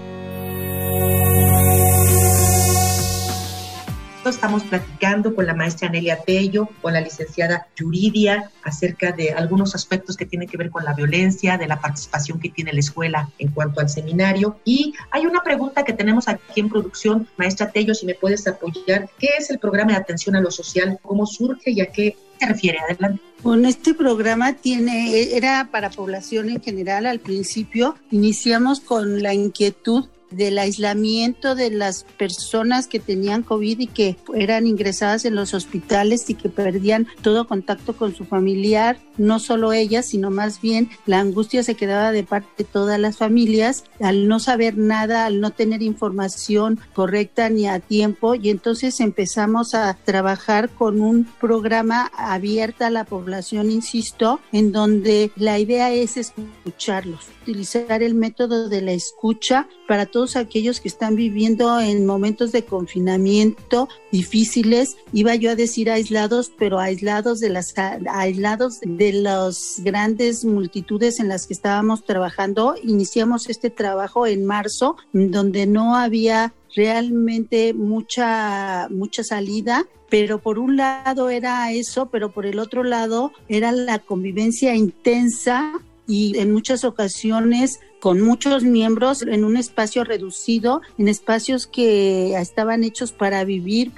Estamos 4.28 4.64
platicando 4.64 5.34
con 5.34 5.46
la 5.46 5.54
maestra 5.54 5.88
Nelia 5.88 6.18
Tello, 6.24 6.68
con 6.80 6.92
la 6.92 7.00
licenciada 7.00 7.66
Yuridia, 7.76 8.50
acerca 8.62 9.12
de 9.12 9.32
algunos 9.32 9.74
aspectos 9.74 10.16
que 10.16 10.26
tienen 10.26 10.48
que 10.48 10.56
ver 10.56 10.70
con 10.70 10.84
la 10.84 10.94
violencia, 10.94 11.58
de 11.58 11.66
la 11.66 11.80
participación 11.80 12.38
que 12.40 12.48
tiene 12.48 12.72
la 12.72 12.80
escuela 12.80 13.30
en 13.38 13.48
cuanto 13.48 13.80
al 13.80 13.88
seminario. 13.88 14.58
Y 14.64 14.94
hay 15.10 15.26
una 15.26 15.42
pregunta 15.42 15.84
que 15.84 15.92
tenemos 15.92 16.28
aquí 16.28 16.60
en 16.60 16.68
producción, 16.68 17.28
maestra 17.36 17.70
Tello, 17.70 17.94
si 17.94 18.06
me 18.06 18.14
puedes 18.14 18.46
apoyar. 18.46 19.08
¿Qué 19.18 19.30
es 19.38 19.50
el 19.50 19.58
programa 19.58 19.92
de 19.92 19.98
atención 19.98 20.36
a 20.36 20.40
lo 20.40 20.50
social? 20.50 20.98
¿Cómo 21.02 21.26
surge 21.26 21.70
y 21.70 21.80
a 21.80 21.86
qué 21.86 22.16
se 22.38 22.46
refiere? 22.46 22.78
Adelante. 22.78 23.20
Bueno, 23.42 23.68
este 23.68 23.94
programa 23.94 24.54
tiene, 24.54 25.36
era 25.36 25.68
para 25.70 25.90
población 25.90 26.50
en 26.50 26.60
general. 26.60 27.06
Al 27.06 27.20
principio 27.20 27.94
iniciamos 28.10 28.80
con 28.80 29.22
la 29.22 29.32
inquietud 29.32 30.06
del 30.30 30.58
aislamiento 30.58 31.54
de 31.54 31.70
las 31.70 32.04
personas 32.04 32.86
que 32.86 33.00
tenían 33.00 33.42
COVID 33.42 33.80
y 33.80 33.86
que 33.86 34.16
eran 34.34 34.66
ingresadas 34.66 35.24
en 35.24 35.34
los 35.34 35.54
hospitales 35.54 36.28
y 36.28 36.34
que 36.34 36.48
perdían 36.48 37.06
todo 37.22 37.46
contacto 37.46 37.96
con 37.96 38.14
su 38.14 38.24
familiar, 38.24 38.98
no 39.16 39.38
solo 39.38 39.72
ellas, 39.72 40.06
sino 40.06 40.30
más 40.30 40.60
bien 40.60 40.90
la 41.06 41.20
angustia 41.20 41.62
se 41.62 41.74
quedaba 41.74 42.12
de 42.12 42.24
parte 42.24 42.48
de 42.58 42.64
todas 42.64 42.98
las 42.98 43.16
familias 43.16 43.84
al 44.00 44.28
no 44.28 44.40
saber 44.40 44.76
nada, 44.76 45.26
al 45.26 45.40
no 45.40 45.50
tener 45.50 45.82
información 45.82 46.78
correcta 46.94 47.48
ni 47.48 47.66
a 47.66 47.80
tiempo. 47.80 48.34
Y 48.34 48.50
entonces 48.50 49.00
empezamos 49.00 49.74
a 49.74 49.94
trabajar 50.04 50.68
con 50.70 51.00
un 51.00 51.24
programa 51.40 52.10
abierto 52.16 52.84
a 52.84 52.90
la 52.90 53.04
población, 53.04 53.70
insisto, 53.70 54.40
en 54.52 54.72
donde 54.72 55.32
la 55.36 55.58
idea 55.58 55.92
es 55.92 56.16
escucharlos, 56.16 57.26
utilizar 57.42 58.02
el 58.02 58.14
método 58.14 58.68
de 58.68 58.82
la 58.82 58.92
escucha 58.92 59.68
para 59.86 60.06
todos 60.06 60.17
todos 60.18 60.34
aquellos 60.34 60.80
que 60.80 60.88
están 60.88 61.14
viviendo 61.14 61.78
en 61.78 62.04
momentos 62.04 62.50
de 62.50 62.64
confinamiento 62.64 63.88
difíciles, 64.10 64.96
iba 65.12 65.36
yo 65.36 65.52
a 65.52 65.54
decir 65.54 65.92
aislados, 65.92 66.50
pero 66.58 66.80
aislados 66.80 67.38
de 67.38 67.50
las 67.50 67.72
aislados 68.10 68.80
de 68.80 69.12
las 69.12 69.80
grandes 69.84 70.44
multitudes 70.44 71.20
en 71.20 71.28
las 71.28 71.46
que 71.46 71.54
estábamos 71.54 72.04
trabajando. 72.04 72.74
Iniciamos 72.82 73.48
este 73.48 73.70
trabajo 73.70 74.26
en 74.26 74.44
marzo, 74.44 74.96
donde 75.12 75.66
no 75.66 75.94
había 75.94 76.52
realmente 76.74 77.72
mucha 77.72 78.88
mucha 78.90 79.22
salida 79.22 79.86
pero 80.10 80.40
por 80.40 80.58
un 80.58 80.76
lado 80.76 81.30
era 81.30 81.70
eso, 81.70 82.06
pero 82.06 82.32
por 82.32 82.44
el 82.44 82.58
otro 82.58 82.82
lado 82.82 83.30
era 83.46 83.70
la 83.70 84.00
convivencia 84.00 84.74
intensa 84.74 85.74
y 86.08 86.38
en 86.38 86.50
muchas 86.52 86.82
ocasiones 86.82 87.78
con 88.00 88.20
muchos 88.20 88.62
miembros 88.64 89.22
en 89.22 89.44
un 89.44 89.56
espacio 89.56 90.04
reducido, 90.04 90.82
en 90.98 91.08
espacios 91.08 91.66
que 91.66 92.34
estaban 92.38 92.84
hechos 92.84 93.12
para 93.12 93.44
vivir, 93.44 93.92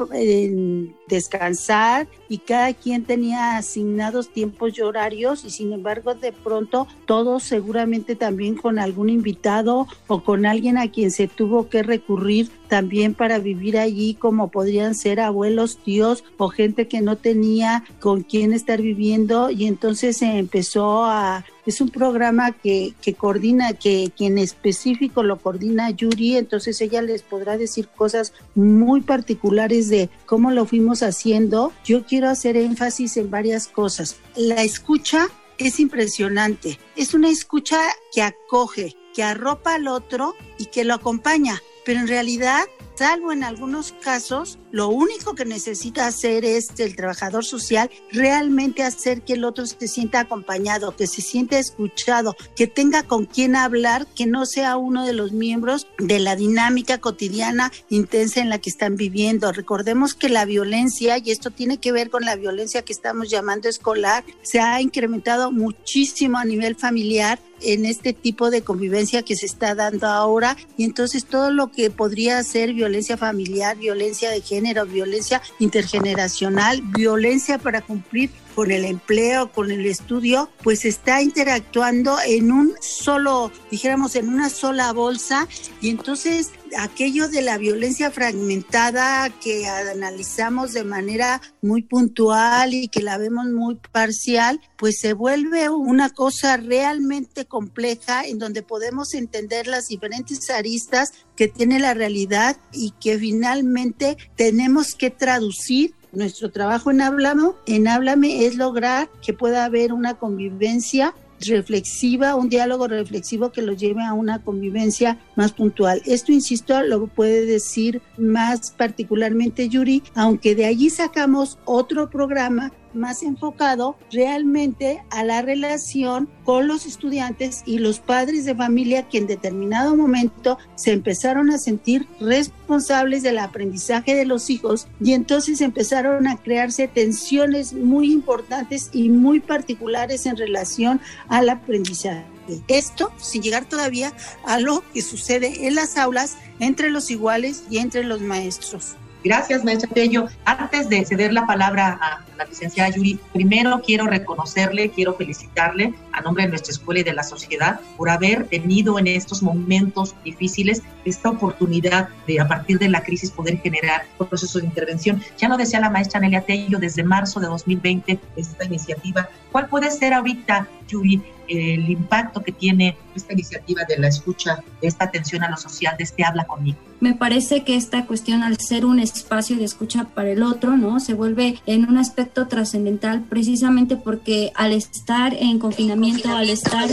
descansar 1.10 2.08
y 2.28 2.38
cada 2.38 2.72
quien 2.72 3.04
tenía 3.04 3.56
asignados 3.56 4.30
tiempos 4.30 4.78
y 4.78 4.82
horarios 4.82 5.44
y 5.44 5.50
sin 5.50 5.72
embargo 5.72 6.14
de 6.14 6.32
pronto 6.32 6.86
todos 7.04 7.42
seguramente 7.42 8.16
también 8.16 8.54
con 8.54 8.78
algún 8.78 9.10
invitado 9.10 9.86
o 10.06 10.22
con 10.22 10.46
alguien 10.46 10.78
a 10.78 10.90
quien 10.90 11.10
se 11.10 11.28
tuvo 11.28 11.68
que 11.68 11.82
recurrir 11.82 12.48
también 12.70 13.14
para 13.14 13.40
vivir 13.40 13.76
allí 13.76 14.14
como 14.14 14.48
podrían 14.48 14.94
ser 14.94 15.20
abuelos, 15.20 15.78
tíos 15.78 16.22
o 16.36 16.48
gente 16.48 16.86
que 16.86 17.00
no 17.00 17.16
tenía 17.16 17.84
con 17.98 18.22
quién 18.22 18.52
estar 18.52 18.80
viviendo. 18.80 19.50
Y 19.50 19.66
entonces 19.66 20.18
se 20.18 20.38
empezó 20.38 21.04
a 21.04 21.44
es 21.66 21.80
un 21.80 21.90
programa 21.90 22.52
que, 22.52 22.94
que 23.02 23.14
coordina, 23.14 23.74
que 23.74 24.10
quien 24.16 24.38
específico 24.38 25.22
lo 25.22 25.38
coordina 25.38 25.90
Yuri, 25.90 26.36
entonces 26.36 26.80
ella 26.80 27.02
les 27.02 27.22
podrá 27.22 27.58
decir 27.58 27.86
cosas 27.88 28.32
muy 28.54 29.02
particulares 29.02 29.88
de 29.88 30.08
cómo 30.26 30.50
lo 30.50 30.64
fuimos 30.64 30.99
haciendo. 31.02 31.72
Yo 31.84 32.04
quiero 32.04 32.28
hacer 32.28 32.56
énfasis 32.56 33.16
en 33.16 33.30
varias 33.30 33.68
cosas. 33.68 34.16
La 34.36 34.62
escucha 34.62 35.28
es 35.58 35.80
impresionante. 35.80 36.78
Es 36.96 37.14
una 37.14 37.28
escucha 37.28 37.80
que 38.12 38.22
acoge, 38.22 38.96
que 39.14 39.22
arropa 39.22 39.74
al 39.74 39.88
otro 39.88 40.34
y 40.58 40.66
que 40.66 40.84
lo 40.84 40.94
acompaña. 40.94 41.62
Pero 41.84 42.00
en 42.00 42.08
realidad 42.08 42.64
salvo 43.00 43.32
en 43.32 43.44
algunos 43.44 43.92
casos, 43.92 44.58
lo 44.72 44.90
único 44.90 45.34
que 45.34 45.46
necesita 45.46 46.06
hacer 46.06 46.44
es 46.44 46.68
el 46.80 46.96
trabajador 46.96 47.46
social 47.46 47.90
realmente 48.12 48.82
hacer 48.82 49.22
que 49.22 49.32
el 49.32 49.44
otro 49.44 49.64
se 49.64 49.88
sienta 49.88 50.20
acompañado, 50.20 50.94
que 50.94 51.06
se 51.06 51.22
sienta 51.22 51.58
escuchado, 51.58 52.36
que 52.54 52.66
tenga 52.66 53.02
con 53.04 53.24
quien 53.24 53.56
hablar, 53.56 54.06
que 54.14 54.26
no 54.26 54.44
sea 54.44 54.76
uno 54.76 55.06
de 55.06 55.14
los 55.14 55.32
miembros 55.32 55.86
de 55.98 56.18
la 56.18 56.36
dinámica 56.36 56.98
cotidiana 56.98 57.72
intensa 57.88 58.42
en 58.42 58.50
la 58.50 58.58
que 58.58 58.68
están 58.68 58.96
viviendo. 58.96 59.50
Recordemos 59.50 60.12
que 60.12 60.28
la 60.28 60.44
violencia, 60.44 61.16
y 61.16 61.30
esto 61.30 61.50
tiene 61.50 61.78
que 61.78 61.92
ver 61.92 62.10
con 62.10 62.26
la 62.26 62.36
violencia 62.36 62.82
que 62.82 62.92
estamos 62.92 63.30
llamando 63.30 63.70
escolar, 63.70 64.24
se 64.42 64.60
ha 64.60 64.78
incrementado 64.82 65.52
muchísimo 65.52 66.36
a 66.36 66.44
nivel 66.44 66.76
familiar 66.76 67.38
en 67.62 67.84
este 67.84 68.12
tipo 68.12 68.50
de 68.50 68.62
convivencia 68.62 69.22
que 69.22 69.36
se 69.36 69.44
está 69.44 69.74
dando 69.74 70.06
ahora 70.06 70.56
y 70.78 70.84
entonces 70.84 71.26
todo 71.26 71.50
lo 71.50 71.70
que 71.70 71.90
podría 71.90 72.42
ser 72.42 72.72
violencia 72.72 72.89
familiar, 73.16 73.76
violencia 73.76 74.30
de 74.30 74.40
género, 74.40 74.86
violencia 74.86 75.40
intergeneracional, 75.58 76.82
violencia 76.82 77.58
para 77.58 77.80
cumplir 77.82 78.30
con 78.54 78.70
el 78.70 78.84
empleo, 78.84 79.52
con 79.52 79.70
el 79.70 79.86
estudio, 79.86 80.50
pues 80.62 80.84
está 80.84 81.22
interactuando 81.22 82.16
en 82.26 82.52
un 82.52 82.74
solo, 82.80 83.50
dijéramos, 83.70 84.16
en 84.16 84.28
una 84.28 84.48
sola 84.48 84.92
bolsa. 84.92 85.48
Y 85.80 85.90
entonces 85.90 86.50
aquello 86.78 87.28
de 87.28 87.42
la 87.42 87.58
violencia 87.58 88.10
fragmentada 88.10 89.28
que 89.40 89.66
analizamos 89.66 90.72
de 90.72 90.84
manera 90.84 91.40
muy 91.62 91.82
puntual 91.82 92.74
y 92.74 92.88
que 92.88 93.02
la 93.02 93.18
vemos 93.18 93.46
muy 93.46 93.76
parcial, 93.92 94.60
pues 94.76 95.00
se 95.00 95.12
vuelve 95.12 95.68
una 95.68 96.10
cosa 96.10 96.56
realmente 96.56 97.46
compleja 97.46 98.22
en 98.24 98.38
donde 98.38 98.62
podemos 98.62 99.14
entender 99.14 99.66
las 99.66 99.88
diferentes 99.88 100.50
aristas 100.50 101.12
que 101.36 101.48
tiene 101.48 101.78
la 101.78 101.94
realidad 101.94 102.56
y 102.72 102.92
que 103.00 103.18
finalmente 103.18 104.16
tenemos 104.36 104.94
que 104.94 105.10
traducir 105.10 105.94
nuestro 106.12 106.50
trabajo 106.50 106.90
en 106.90 107.00
Háblame, 107.00 107.50
en 107.66 107.88
Háblame 107.88 108.46
es 108.46 108.56
lograr 108.56 109.08
que 109.22 109.32
pueda 109.32 109.64
haber 109.64 109.92
una 109.92 110.14
convivencia 110.14 111.14
reflexiva, 111.40 112.34
un 112.34 112.48
diálogo 112.48 112.86
reflexivo 112.86 113.50
que 113.50 113.62
lo 113.62 113.72
lleve 113.72 114.04
a 114.04 114.12
una 114.12 114.42
convivencia 114.42 115.18
más 115.36 115.52
puntual. 115.52 116.02
Esto, 116.04 116.32
insisto, 116.32 116.82
lo 116.82 117.06
puede 117.06 117.46
decir 117.46 118.02
más 118.18 118.72
particularmente 118.72 119.68
Yuri, 119.68 120.02
aunque 120.14 120.54
de 120.54 120.66
allí 120.66 120.90
sacamos 120.90 121.58
otro 121.64 122.10
programa 122.10 122.72
más 122.94 123.22
enfocado 123.22 123.96
realmente 124.10 125.02
a 125.10 125.24
la 125.24 125.42
relación 125.42 126.28
con 126.44 126.66
los 126.66 126.86
estudiantes 126.86 127.62
y 127.66 127.78
los 127.78 128.00
padres 128.00 128.44
de 128.44 128.54
familia 128.54 129.08
que 129.08 129.18
en 129.18 129.26
determinado 129.26 129.96
momento 129.96 130.58
se 130.74 130.92
empezaron 130.92 131.50
a 131.50 131.58
sentir 131.58 132.06
responsables 132.20 133.22
del 133.22 133.38
aprendizaje 133.38 134.14
de 134.14 134.26
los 134.26 134.50
hijos 134.50 134.88
y 135.00 135.12
entonces 135.12 135.60
empezaron 135.60 136.26
a 136.26 136.36
crearse 136.36 136.88
tensiones 136.88 137.72
muy 137.72 138.12
importantes 138.12 138.90
y 138.92 139.08
muy 139.08 139.40
particulares 139.40 140.26
en 140.26 140.36
relación 140.36 141.00
al 141.28 141.48
aprendizaje. 141.48 142.24
Esto 142.68 143.12
sin 143.18 143.42
llegar 143.42 143.64
todavía 143.64 144.12
a 144.44 144.58
lo 144.58 144.82
que 144.92 145.02
sucede 145.02 145.66
en 145.66 145.74
las 145.74 145.96
aulas 145.96 146.36
entre 146.58 146.90
los 146.90 147.10
iguales 147.10 147.64
y 147.70 147.78
entre 147.78 148.04
los 148.04 148.20
maestros. 148.20 148.96
Gracias, 149.22 149.64
maestra 149.64 149.90
Tello. 149.92 150.28
Antes 150.46 150.88
de 150.88 151.04
ceder 151.04 151.32
la 151.32 151.46
palabra 151.46 151.98
a 152.00 152.24
la 152.38 152.44
licenciada 152.44 152.88
Yuri, 152.88 153.18
primero 153.34 153.82
quiero 153.84 154.06
reconocerle, 154.06 154.90
quiero 154.90 155.14
felicitarle 155.14 155.92
a 156.12 156.22
nombre 156.22 156.44
de 156.44 156.48
nuestra 156.48 156.72
escuela 156.72 157.00
y 157.00 157.04
de 157.04 157.12
la 157.12 157.22
sociedad 157.22 157.80
por 157.98 158.08
haber 158.08 158.46
tenido 158.46 158.98
en 158.98 159.06
estos 159.06 159.42
momentos 159.42 160.14
difíciles 160.24 160.82
esta 161.04 161.28
oportunidad 161.28 162.08
de, 162.26 162.40
a 162.40 162.48
partir 162.48 162.78
de 162.78 162.88
la 162.88 163.02
crisis, 163.02 163.30
poder 163.30 163.58
generar 163.58 164.06
procesos 164.16 164.62
de 164.62 164.68
intervención. 164.68 165.22
Ya 165.36 165.48
lo 165.48 165.58
decía 165.58 165.80
la 165.80 165.90
maestra 165.90 166.20
Nelia 166.20 166.40
Tello 166.40 166.78
desde 166.78 167.04
marzo 167.04 167.40
de 167.40 167.48
2020, 167.48 168.18
esta 168.36 168.64
iniciativa. 168.64 169.28
¿Cuál 169.52 169.68
puede 169.68 169.90
ser 169.90 170.14
ahorita, 170.14 170.66
Yuri, 170.88 171.22
el 171.50 171.90
impacto 171.90 172.42
que 172.42 172.52
tiene 172.52 172.96
esta 173.14 173.32
iniciativa 173.32 173.82
de 173.88 173.98
la 173.98 174.08
escucha, 174.08 174.62
esta 174.80 175.04
atención 175.04 175.42
a 175.42 175.50
lo 175.50 175.56
social, 175.56 175.96
de 175.98 176.04
este 176.04 176.24
habla 176.24 176.44
conmigo? 176.44 176.78
Me 177.00 177.14
parece 177.14 177.64
que 177.64 177.76
esta 177.76 178.06
cuestión, 178.06 178.42
al 178.42 178.58
ser 178.58 178.84
un 178.84 179.00
espacio 179.00 179.56
de 179.56 179.64
escucha 179.64 180.04
para 180.04 180.30
el 180.30 180.42
otro, 180.42 180.76
¿no? 180.76 181.00
Se 181.00 181.14
vuelve 181.14 181.58
en 181.64 181.88
un 181.88 181.96
aspecto 181.96 182.46
trascendental 182.46 183.22
precisamente 183.22 183.96
porque 183.96 184.52
al 184.54 184.72
estar 184.72 185.32
en 185.34 185.58
confinamiento, 185.58 186.28
al 186.36 186.50
estar 186.50 186.88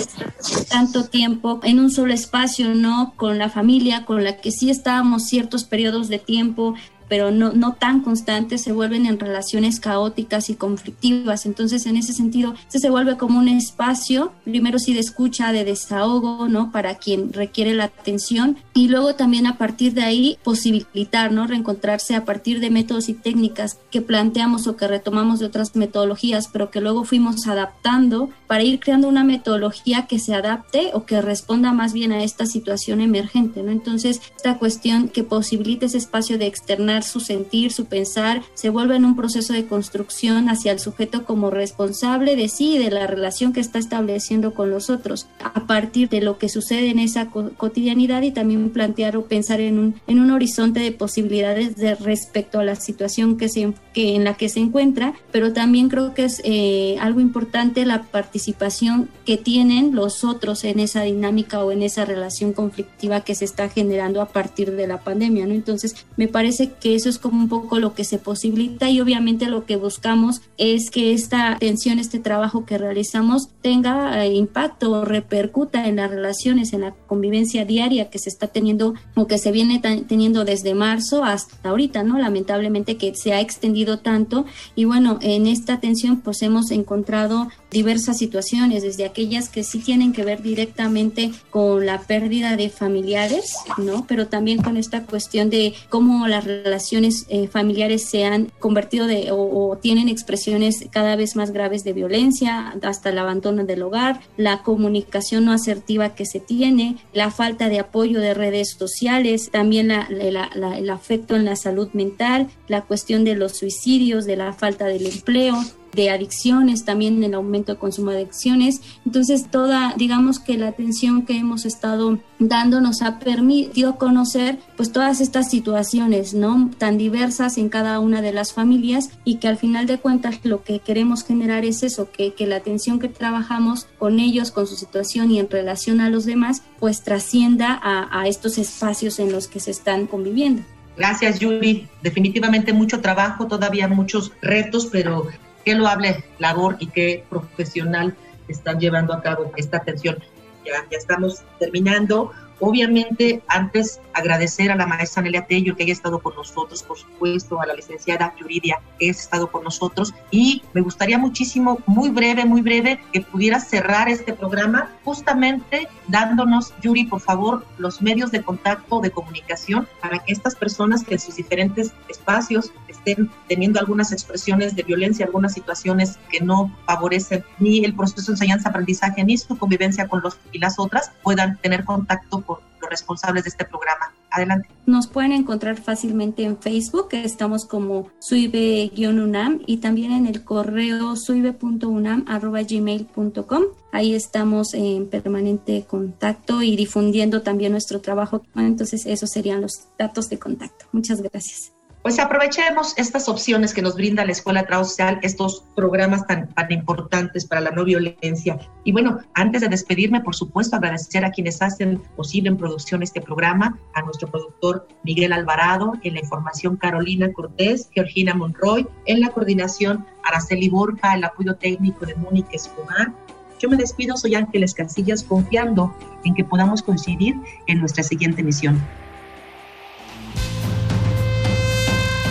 tanto 0.70 1.06
tiempo 1.06 1.60
en 1.64 1.80
un 1.80 1.92
solo 1.92 2.14
espacio, 2.14 2.74
¿no? 2.74 3.14
Con 3.18 3.38
la 3.38 3.50
familia, 3.50 4.06
con 4.06 4.24
la 4.24 4.38
que 4.38 4.52
sí 4.52 4.70
estábamos 4.70 5.26
ciertos 5.26 5.66
periodos 5.66 6.08
de 6.08 6.20
tiempo, 6.20 6.76
pero 7.08 7.32
no, 7.32 7.54
no 7.54 7.74
tan 7.74 8.02
constantes, 8.02 8.62
se 8.62 8.72
vuelven 8.72 9.06
en 9.06 9.20
relaciones 9.20 9.80
caóticas 9.80 10.50
y 10.50 10.56
conflictivas. 10.56 11.46
Entonces, 11.46 11.86
en 11.86 11.98
ese 11.98 12.14
sentido, 12.14 12.54
este 12.62 12.80
se 12.80 12.90
vuelve 12.90 13.18
como 13.18 13.40
un 13.40 13.48
espacio, 13.48 14.34
primero 14.44 14.80
sí 14.80 14.94
de 14.94 15.00
escucha, 15.00 15.52
de 15.52 15.64
desahogo, 15.64 16.48
¿no? 16.48 16.72
Para 16.72 16.96
quien 16.96 17.34
requiere 17.34 17.74
la 17.74 17.86
atención 17.86 18.58
y 18.74 18.90
luego 18.90 19.16
también 19.16 19.48
a 19.48 19.58
partir 19.58 19.94
de 19.94 20.04
ahí 20.04 20.38
posibilitar, 20.44 21.32
¿no? 21.32 21.48
Reencontrarse 21.48 22.16
a 22.16 22.26
partir 22.26 22.60
de 22.60 22.70
métodos 22.70 23.10
y 23.10 23.14
técnicas 23.14 23.78
que 23.92 24.02
planteamos 24.02 24.68
o 24.68 24.76
que 24.76 24.88
retomamos 24.88 25.40
de 25.40 25.46
otras 25.46 25.76
metodologías, 25.76 26.48
pero 26.48 26.72
que 26.72 26.82
luego 26.82 27.04
fuimos 27.04 27.48
adaptando 27.48 28.30
para 28.48 28.64
ir 28.64 28.80
creando 28.80 29.08
una 29.08 29.24
metodología 29.24 30.08
que 30.08 30.20
se 30.20 30.34
adapte 30.34 30.92
o 30.94 31.06
que 31.06 31.22
responda 31.22 31.74
más 31.74 31.94
bien 31.94 32.12
a 32.12 32.24
esta 32.24 32.46
situación 32.46 33.02
emergente, 33.02 33.64
¿no? 33.64 33.72
Entonces, 33.72 34.22
esta 34.36 34.58
cuestión 34.58 35.10
que 35.10 35.24
posibilite 35.24 35.88
ese 35.88 35.98
espacio 35.98 36.38
de 36.38 36.48
externar 36.48 36.97
su 37.04 37.20
sentir, 37.20 37.72
su 37.72 37.86
pensar, 37.86 38.42
se 38.54 38.70
vuelve 38.70 38.96
en 38.96 39.06
un 39.06 39.16
proceso 39.16 39.54
de 39.54 39.66
construcción 39.66 40.50
hacia 40.50 40.72
el 40.72 40.80
sujeto 40.80 41.26
como 41.26 41.50
responsable 41.50 42.36
de 42.36 42.50
sí 42.50 42.76
y 42.76 42.78
de 42.78 42.92
la 42.92 43.08
relación 43.08 43.54
que 43.54 43.60
está 43.60 43.80
estableciendo 43.80 44.54
con 44.54 44.70
los 44.70 44.90
otros, 44.90 45.28
a 45.40 45.66
partir 45.68 46.10
de 46.10 46.22
lo 46.22 46.38
que 46.38 46.50
sucede 46.50 46.90
en 46.90 47.00
esa 47.00 47.28
cotidianidad 47.30 48.22
y 48.22 48.32
también 48.32 48.70
plantear 48.70 49.18
o 49.18 49.26
pensar 49.26 49.62
en 49.62 49.80
un, 49.80 49.96
en 50.08 50.20
un 50.20 50.32
horizonte 50.32 50.80
de 50.80 50.92
posibilidades 50.92 51.76
de 51.76 51.96
respecto 51.96 52.60
a 52.60 52.64
la 52.64 52.76
situación 52.76 53.38
que 53.38 53.50
se, 53.50 53.74
que 53.94 54.16
en 54.16 54.24
la 54.24 54.36
que 54.36 54.50
se 54.50 54.60
encuentra, 54.60 55.14
pero 55.32 55.54
también 55.54 55.90
creo 55.90 56.14
que 56.14 56.26
es 56.26 56.42
eh, 56.44 56.98
algo 57.00 57.20
importante 57.20 57.86
la 57.86 58.04
participación 58.04 59.10
que 59.26 59.38
tienen 59.38 59.96
los 59.96 60.24
otros 60.24 60.64
en 60.64 60.80
esa 60.80 61.04
dinámica 61.04 61.64
o 61.64 61.72
en 61.72 61.84
esa 61.84 62.06
relación 62.06 62.54
conflictiva 62.54 63.22
que 63.22 63.36
se 63.36 63.46
está 63.46 63.70
generando 63.70 64.22
a 64.22 64.28
partir 64.30 64.72
de 64.72 64.88
la 64.88 65.00
pandemia, 65.00 65.46
¿no? 65.46 65.54
Entonces, 65.54 66.06
me 66.16 66.28
parece 66.28 66.72
que 66.80 66.87
eso 66.96 67.10
es 67.10 67.18
como 67.18 67.38
un 67.38 67.50
poco 67.50 67.80
lo 67.80 67.94
que 67.94 68.04
se 68.04 68.18
posibilita 68.18 68.90
y 68.90 69.00
obviamente 69.02 69.48
lo 69.48 69.66
que 69.66 69.76
buscamos 69.76 70.42
es 70.58 70.92
que 70.92 71.14
esta 71.14 71.54
atención, 71.54 72.00
este 72.00 72.20
trabajo 72.20 72.66
que 72.66 72.78
realizamos 72.78 73.50
tenga 73.62 74.24
eh, 74.24 74.34
impacto 74.34 74.92
o 74.92 75.06
repercuta 75.06 75.88
en 75.88 75.98
las 75.98 76.10
relaciones, 76.10 76.74
en 76.74 76.82
la 76.82 76.92
convivencia 77.08 77.66
diaria 77.66 78.10
que 78.10 78.20
se 78.20 78.30
está 78.30 78.48
teniendo 78.48 78.94
o 79.16 79.28
que 79.28 79.38
se 79.38 79.52
viene 79.52 79.80
teniendo 79.80 80.46
desde 80.46 80.76
marzo 80.76 81.24
hasta 81.24 81.70
ahorita, 81.70 82.04
¿no? 82.04 82.18
Lamentablemente 82.18 82.98
que 82.98 83.16
se 83.16 83.34
ha 83.34 83.42
extendido 83.42 84.00
tanto 84.00 84.46
y 84.76 84.86
bueno, 84.86 85.20
en 85.22 85.48
esta 85.48 85.74
atención 85.74 86.22
pues 86.22 86.42
hemos 86.42 86.72
encontrado 86.72 87.48
diversas 87.72 88.18
situaciones, 88.18 88.84
desde 88.84 89.06
aquellas 89.06 89.50
que 89.50 89.64
sí 89.64 89.80
tienen 89.80 90.14
que 90.14 90.24
ver 90.24 90.42
directamente 90.42 91.32
con 91.50 91.86
la 91.86 92.02
pérdida 92.02 92.56
de 92.56 92.70
familiares, 92.70 93.56
¿no? 93.78 94.06
Pero 94.08 94.28
también 94.28 94.62
con 94.62 94.78
esta 94.78 95.04
cuestión 95.04 95.50
de 95.50 95.74
cómo 95.90 96.28
las 96.28 96.46
relaciones 96.46 97.26
eh, 97.30 97.48
familiares 97.48 98.06
se 98.06 98.26
han 98.26 98.52
convertido 98.60 99.08
de 99.08 99.32
o, 99.32 99.38
o, 99.38 99.78
tienen 99.78 100.10
expresiones 100.10 100.86
cada 100.92 101.16
vez 101.16 101.36
más 101.36 101.52
graves 101.52 101.84
de 101.84 101.94
violencia, 101.94 102.76
hasta 102.82 103.10
el 103.10 103.18
abandono 103.18 103.66
del 103.66 103.82
hogar, 103.82 104.22
la 104.38 104.64
comunicación 104.64 105.46
no 105.46 105.52
asertiva 105.52 106.16
que 106.16 106.26
se 106.26 106.40
tiene, 106.40 106.98
la 107.14 107.32
falta 107.32 107.70
de 107.70 107.80
apoyo 107.80 108.20
de 108.20 108.34
redes 108.34 108.76
sociales, 108.78 109.50
también 109.52 109.92
el 109.92 110.90
afecto 110.90 111.36
en 111.36 111.46
la 111.46 111.56
salud 111.56 111.90
mental, 111.94 112.48
la 112.68 112.82
cuestión 112.82 113.24
de 113.24 113.36
los 113.36 113.54
suicidios, 113.54 114.26
de 114.26 114.38
la 114.38 114.54
falta 114.54 114.86
del 114.86 115.06
empleo, 115.06 115.56
de 115.98 116.12
adicciones, 116.12 116.86
también 116.86 117.24
el 117.24 117.34
aumento 117.34 117.74
de 117.74 117.80
consumo 117.80 118.12
de 118.12 118.18
adicciones. 118.18 118.82
Entonces, 119.04 119.50
toda, 119.50 119.96
digamos 119.98 120.40
que 120.40 120.56
la 120.56 120.68
atención 120.68 121.26
que 121.26 121.36
hemos 121.36 121.66
estado 121.66 122.20
dando 122.38 122.80
nos 122.80 123.02
ha 123.02 123.18
permitido 123.18 123.98
conocer 123.98 124.60
pues 124.78 124.92
todas 124.92 125.22
estas 125.22 125.50
situaciones, 125.50 126.36
¿no? 126.36 126.70
Tan 126.78 127.00
diversas 127.00 127.58
en 127.58 127.70
cada 127.70 128.00
una 128.00 128.22
de 128.22 128.32
las 128.32 128.54
familias 128.54 129.10
y 129.26 129.38
que 129.38 129.48
al 129.48 129.58
final 129.58 129.88
de 129.88 129.98
cuentas 129.98 130.40
lo 130.44 130.64
que 130.64 130.80
queremos 130.80 131.24
generar 131.24 131.66
es 131.66 131.82
eso, 131.82 132.12
que, 132.12 132.34
que 132.34 132.46
la 132.46 132.58
atención 132.58 133.00
que 133.00 133.10
trabajamos 133.10 133.88
con 133.98 134.20
ellos, 134.20 134.52
con 134.52 134.68
su 134.68 134.76
situación 134.76 135.32
y 135.32 135.40
en 135.40 135.50
relación 135.50 136.00
a 136.00 136.12
los 136.12 136.26
demás, 136.26 136.62
pues 136.80 137.02
trascienda 137.02 137.74
a, 137.74 138.22
a 138.22 138.28
estos 138.28 138.60
espacios 138.60 139.18
en 139.18 139.32
los 139.32 139.48
que 139.48 139.60
se 139.60 139.72
están 139.72 140.06
conviviendo. 140.06 140.62
Gracias, 140.96 141.40
Yuri. 141.40 141.88
Definitivamente 142.04 142.72
mucho 142.72 143.02
trabajo, 143.02 143.48
todavía 143.48 143.88
muchos 143.88 144.32
retos, 144.42 144.88
pero 144.92 145.28
qué 145.68 145.76
loable 145.76 146.24
labor 146.40 146.78
y 146.80 146.88
qué 146.88 147.26
profesional 147.30 148.16
están 148.48 148.80
llevando 148.80 149.14
a 149.14 149.22
cabo 149.22 149.52
esta 149.58 149.76
atención. 149.76 150.18
Ya, 150.66 150.88
ya 150.90 150.98
estamos 150.98 151.44
terminando. 151.60 152.32
Obviamente, 152.62 153.44
antes 153.50 154.00
agradecer 154.14 154.72
a 154.72 154.76
la 154.78 154.88
maestra 154.88 155.22
Nelia 155.22 155.46
Tello 155.46 155.76
que 155.76 155.84
haya 155.84 155.92
estado 155.92 156.20
con 156.20 156.36
nosotros, 156.36 156.84
por 156.84 156.98
supuesto, 156.98 157.62
a 157.62 157.66
la 157.66 157.74
licenciada 157.74 158.34
Yuridia 158.40 158.80
que 158.98 159.10
ha 159.10 159.12
estado 159.12 159.52
con 159.52 159.66
nosotros 159.66 160.14
y 160.32 160.64
me 160.74 160.80
gustaría 160.80 161.18
muchísimo, 161.18 161.80
muy 161.86 162.10
breve, 162.12 162.46
muy 162.46 162.62
breve, 162.62 163.02
que 163.12 163.20
pudiera 163.20 163.60
cerrar 163.60 164.08
este 164.08 164.34
programa 164.34 164.90
justamente 165.04 165.90
dándonos, 166.08 166.74
Yuri, 166.82 167.06
por 167.08 167.20
favor, 167.20 167.66
los 167.78 168.02
medios 168.02 168.32
de 168.32 168.42
contacto, 168.42 169.02
de 169.02 169.12
comunicación, 169.12 169.86
para 170.02 170.20
que 170.20 170.32
estas 170.32 170.56
personas 170.56 171.04
que 171.04 171.16
en 171.16 171.20
sus 171.20 171.36
diferentes 171.36 171.92
espacios 172.08 172.72
estén 173.08 173.32
teniendo 173.48 173.80
algunas 173.80 174.12
expresiones 174.12 174.76
de 174.76 174.84
violencia, 174.84 175.26
algunas 175.26 175.54
situaciones 175.54 176.20
que 176.30 176.42
no 176.42 176.76
favorecen 176.86 177.44
ni 177.60 177.86
el 177.86 177.96
proceso 177.96 178.28
de 178.28 178.34
enseñanza-aprendizaje 178.34 179.24
ni 179.24 179.38
su 179.38 179.58
convivencia 179.58 180.08
con 180.08 180.22
los 180.22 180.38
y 180.52 180.60
las 180.60 180.78
otras, 180.78 181.12
puedan 181.24 181.58
tener 181.58 181.86
contacto 181.86 182.42
con 182.42 182.58
los 182.82 182.90
responsables 182.90 183.46
de 183.46 183.50
este 183.50 183.66
programa. 183.66 184.14
Adelante. 184.30 184.68
Nos 184.86 185.08
pueden 185.08 185.32
encontrar 185.32 185.78
fácilmente 185.78 186.44
en 186.44 186.58
Facebook, 186.58 187.08
estamos 187.14 187.64
como 187.66 188.10
suibe-unam 188.20 189.62
y 189.66 189.78
también 189.78 190.12
en 190.12 190.28
el 190.28 190.44
correo 190.44 191.16
suibe.unam.gmail.com. 191.16 193.64
Ahí 193.94 194.14
estamos 194.14 194.74
en 194.74 195.10
permanente 195.10 195.86
contacto 195.88 196.62
y 196.62 196.76
difundiendo 196.76 197.42
también 197.42 197.72
nuestro 197.72 198.02
trabajo. 198.02 198.44
Entonces, 198.56 199.06
esos 199.06 199.30
serían 199.30 199.62
los 199.62 199.88
datos 199.98 200.28
de 200.30 200.38
contacto. 200.38 200.88
Muchas 200.92 201.22
gracias 201.22 201.77
pues 202.08 202.20
aprovechemos 202.20 202.94
estas 202.98 203.28
opciones 203.28 203.74
que 203.74 203.82
nos 203.82 203.96
brinda 203.96 204.24
la 204.24 204.32
Escuela 204.32 204.66
Trabajo 204.66 204.88
Social, 204.88 205.20
estos 205.24 205.66
programas 205.76 206.26
tan, 206.26 206.48
tan 206.54 206.72
importantes 206.72 207.46
para 207.46 207.60
la 207.60 207.72
no 207.72 207.84
violencia. 207.84 208.58
Y 208.86 208.94
bueno, 208.94 209.20
antes 209.34 209.60
de 209.60 209.68
despedirme, 209.68 210.22
por 210.22 210.34
supuesto, 210.34 210.78
agradecer 210.78 211.26
a 211.26 211.32
quienes 211.32 211.62
hacen 211.62 212.02
posible 212.16 212.48
en 212.48 212.56
producción 212.56 213.04
este 213.04 213.20
programa, 213.20 213.78
a 213.94 214.04
nuestro 214.04 214.30
productor 214.32 214.88
Miguel 215.04 215.34
Alvarado, 215.34 215.96
en 216.02 216.14
la 216.14 216.22
información 216.22 216.78
Carolina 216.78 217.30
Cortés, 217.34 217.90
Georgina 217.92 218.34
Monroy, 218.34 218.88
en 219.06 219.20
la 219.20 219.28
coordinación 219.32 220.06
Araceli 220.24 220.70
Borja, 220.70 221.14
el 221.14 221.26
apoyo 221.26 221.56
técnico 221.56 222.06
de 222.06 222.16
Mónica 222.16 222.52
Escobar. 222.54 223.12
Yo 223.60 223.68
me 223.68 223.76
despido, 223.76 224.16
soy 224.16 224.36
Ángeles 224.36 224.74
Casillas, 224.74 225.24
confiando 225.24 225.94
en 226.24 226.36
que 226.36 226.46
podamos 226.46 226.82
coincidir 226.82 227.36
en 227.68 227.82
nuestra 227.82 228.02
siguiente 228.02 228.44
misión. 228.44 228.82